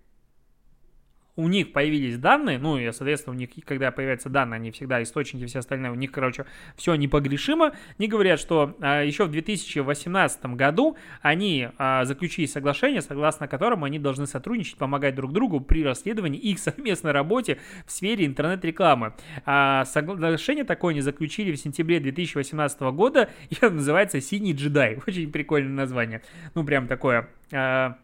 у 1.38 1.46
них 1.46 1.72
появились 1.72 2.18
данные, 2.18 2.59
ну 2.59 2.79
и, 2.79 2.90
соответственно, 2.90 3.37
у 3.37 3.38
них, 3.38 3.51
когда 3.64 3.92
появляются 3.92 4.29
данные, 4.29 4.57
они 4.57 4.72
всегда 4.72 5.01
источники, 5.01 5.46
все 5.46 5.61
остальное, 5.61 5.92
у 5.92 5.94
них, 5.94 6.11
короче, 6.11 6.46
все 6.74 6.96
непогрешимо. 6.96 7.74
Они 7.96 8.09
говорят, 8.09 8.40
что 8.40 8.77
а, 8.81 9.05
еще 9.05 9.24
в 9.24 9.31
2018 9.31 10.46
году 10.57 10.96
они 11.22 11.68
а, 11.79 12.05
заключили 12.07 12.46
соглашение, 12.46 13.03
согласно 13.03 13.46
которому 13.46 13.85
они 13.85 14.01
должны 14.01 14.27
сотрудничать, 14.27 14.79
помогать 14.79 15.14
друг 15.14 15.33
другу 15.33 15.61
при 15.61 15.85
расследовании 15.85 16.40
их 16.40 16.59
совместной 16.59 17.12
работе 17.12 17.59
в 17.87 17.92
сфере 17.92 18.27
интернет-рекламы. 18.27 19.12
А, 19.46 19.85
соглашение 19.85 20.64
такое 20.64 20.90
они 20.90 21.03
заключили 21.03 21.53
в 21.53 21.57
сентябре 21.57 22.01
2018 22.01 22.81
года, 22.81 23.31
и 23.48 23.57
оно 23.61 23.77
называется 23.77 24.20
«Синий 24.20 24.55
джедай». 24.55 25.01
Очень 25.07 25.31
прикольное 25.31 25.72
название. 25.72 26.20
Ну, 26.57 26.64
прям 26.64 26.88
такое... 26.88 27.29
А, 27.53 27.96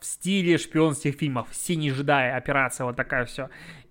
в 0.00 0.06
стиле 0.06 0.58
шпионских 0.58 1.16
фильмов. 1.16 1.48
Синий 1.52 1.90
джедай, 1.90 2.36
операция, 2.36 2.84
вот 2.84 2.96
такая 2.96 3.24
все. 3.24 3.48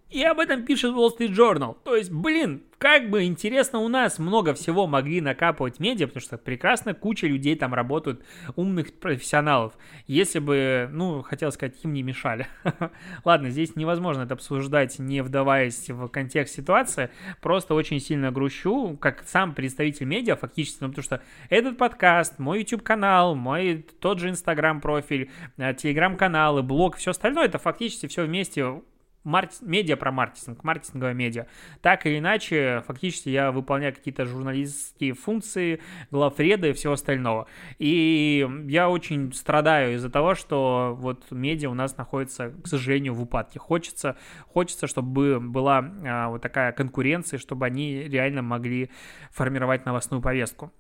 И 0.09 0.23
об 0.23 0.39
этом 0.39 0.63
пишет 0.63 0.93
Wall 0.93 1.09
Street 1.17 1.33
Journal. 1.33 1.77
То 1.83 1.95
есть, 1.95 2.11
блин, 2.11 2.63
как 2.77 3.09
бы 3.09 3.23
интересно 3.23 3.79
у 3.79 3.87
нас 3.87 4.19
много 4.19 4.53
всего 4.53 4.85
могли 4.85 5.19
накапывать 5.19 5.79
медиа, 5.79 6.05
потому 6.05 6.21
что 6.21 6.37
прекрасно 6.37 6.93
куча 6.93 7.25
людей 7.25 7.55
там 7.55 7.73
работают, 7.73 8.23
умных 8.55 8.93
профессионалов. 8.93 9.73
Если 10.05 10.37
бы, 10.37 10.89
ну, 10.91 11.23
хотел 11.23 11.51
сказать, 11.51 11.73
им 11.83 11.93
не 11.93 12.03
мешали. 12.03 12.47
Ладно, 13.25 13.49
здесь 13.49 13.75
невозможно 13.75 14.21
это 14.21 14.35
обсуждать, 14.35 14.99
не 14.99 15.21
вдаваясь 15.21 15.89
в 15.89 16.07
контекст 16.09 16.55
ситуации. 16.55 17.09
Просто 17.41 17.73
очень 17.73 17.99
сильно 17.99 18.31
грущу, 18.31 18.97
как 18.97 19.23
сам 19.27 19.55
представитель 19.55 20.05
медиа 20.05 20.35
фактически, 20.35 20.77
ну, 20.81 20.89
потому 20.89 21.03
что 21.03 21.21
этот 21.49 21.79
подкаст, 21.79 22.37
мой 22.37 22.59
YouTube-канал, 22.59 23.35
мой 23.35 23.85
тот 23.99 24.19
же 24.19 24.29
Instagram-профиль, 24.29 25.31
э, 25.57 25.73
телеграм-каналы, 25.73 26.61
блог, 26.61 26.97
все 26.97 27.11
остальное, 27.11 27.45
это 27.45 27.57
фактически 27.57 28.07
все 28.07 28.23
вместе 28.25 28.81
маркет, 29.25 29.61
медиа 29.61 29.97
про 29.97 30.11
маркетинг, 30.11 30.63
маркетинговое 30.63 31.13
медиа. 31.13 31.47
Так 31.81 32.05
или 32.05 32.19
иначе, 32.19 32.83
фактически 32.87 33.29
я 33.29 33.51
выполняю 33.51 33.93
какие-то 33.93 34.25
журналистские 34.25 35.13
функции, 35.13 35.81
главреда 36.11 36.67
и 36.67 36.73
всего 36.73 36.93
остального. 36.93 37.47
И 37.77 38.47
я 38.67 38.89
очень 38.89 39.33
страдаю 39.33 39.95
из-за 39.95 40.09
того, 40.09 40.35
что 40.35 40.95
вот 40.97 41.31
медиа 41.31 41.69
у 41.69 41.73
нас 41.73 41.97
находится, 41.97 42.51
к 42.63 42.67
сожалению, 42.67 43.13
в 43.13 43.21
упадке. 43.21 43.59
Хочется, 43.59 44.15
хочется 44.47 44.87
чтобы 44.87 45.39
была 45.39 45.83
а, 46.05 46.29
вот 46.29 46.41
такая 46.41 46.71
конкуренция, 46.71 47.39
чтобы 47.39 47.65
они 47.65 48.03
реально 48.03 48.41
могли 48.41 48.91
формировать 49.31 49.85
новостную 49.85 50.21
повестку. 50.21 50.71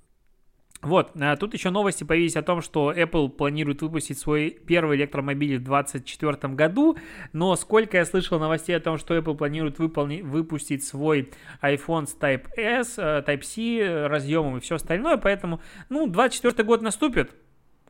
Вот, 0.85 1.11
а 1.19 1.35
тут 1.35 1.53
еще 1.53 1.69
новости 1.69 2.03
появились 2.03 2.35
о 2.35 2.41
том, 2.41 2.61
что 2.61 2.91
Apple 2.91 3.29
планирует 3.29 3.81
выпустить 3.81 4.19
свой 4.19 4.57
первый 4.65 4.97
электромобиль 4.97 5.57
в 5.57 5.63
2024 5.63 6.53
году, 6.53 6.97
но 7.33 7.55
сколько 7.55 7.97
я 7.97 8.05
слышал 8.05 8.39
новостей 8.39 8.75
о 8.75 8.79
том, 8.79 8.97
что 8.97 9.15
Apple 9.17 9.35
планирует 9.35 9.79
выполни- 9.79 10.21
выпустить 10.21 10.83
свой 10.83 11.31
iPhone 11.61 12.05
с 12.07 12.15
Type-S, 12.15 12.95
э, 12.97 13.23
Type-C 13.25 14.07
разъемом 14.07 14.57
и 14.57 14.59
все 14.59 14.75
остальное, 14.75 15.17
поэтому, 15.17 15.59
ну, 15.89 16.07
2024 16.07 16.63
год 16.63 16.81
наступит, 16.81 17.31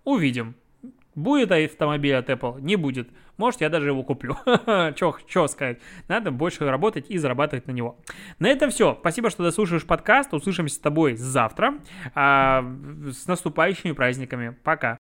увидим. 0.03 0.55
Будет 1.15 1.51
автомобиль 1.51 2.15
от 2.15 2.30
Apple? 2.30 2.62
Не 2.62 2.75
будет. 2.75 3.10
Может, 3.38 3.62
я 3.62 3.69
даже 3.69 3.88
его 3.88 4.04
куплю. 4.04 4.36
Чё 4.95 5.47
сказать? 5.47 5.80
Надо 6.08 6.32
больше 6.32 6.69
работать 6.69 7.10
и 7.10 7.17
зарабатывать 7.17 7.67
на 7.67 7.71
него. 7.71 7.97
На 8.39 8.47
этом 8.47 8.69
все. 8.69 8.97
Спасибо, 8.99 9.30
что 9.30 9.43
дослушаешь 9.43 9.86
подкаст. 9.86 10.34
Услышимся 10.34 10.75
с 10.75 10.80
тобой 10.80 11.15
завтра. 11.15 11.75
А, 12.13 12.63
с 13.12 13.28
наступающими 13.28 13.93
праздниками. 13.93 14.56
Пока. 14.63 14.97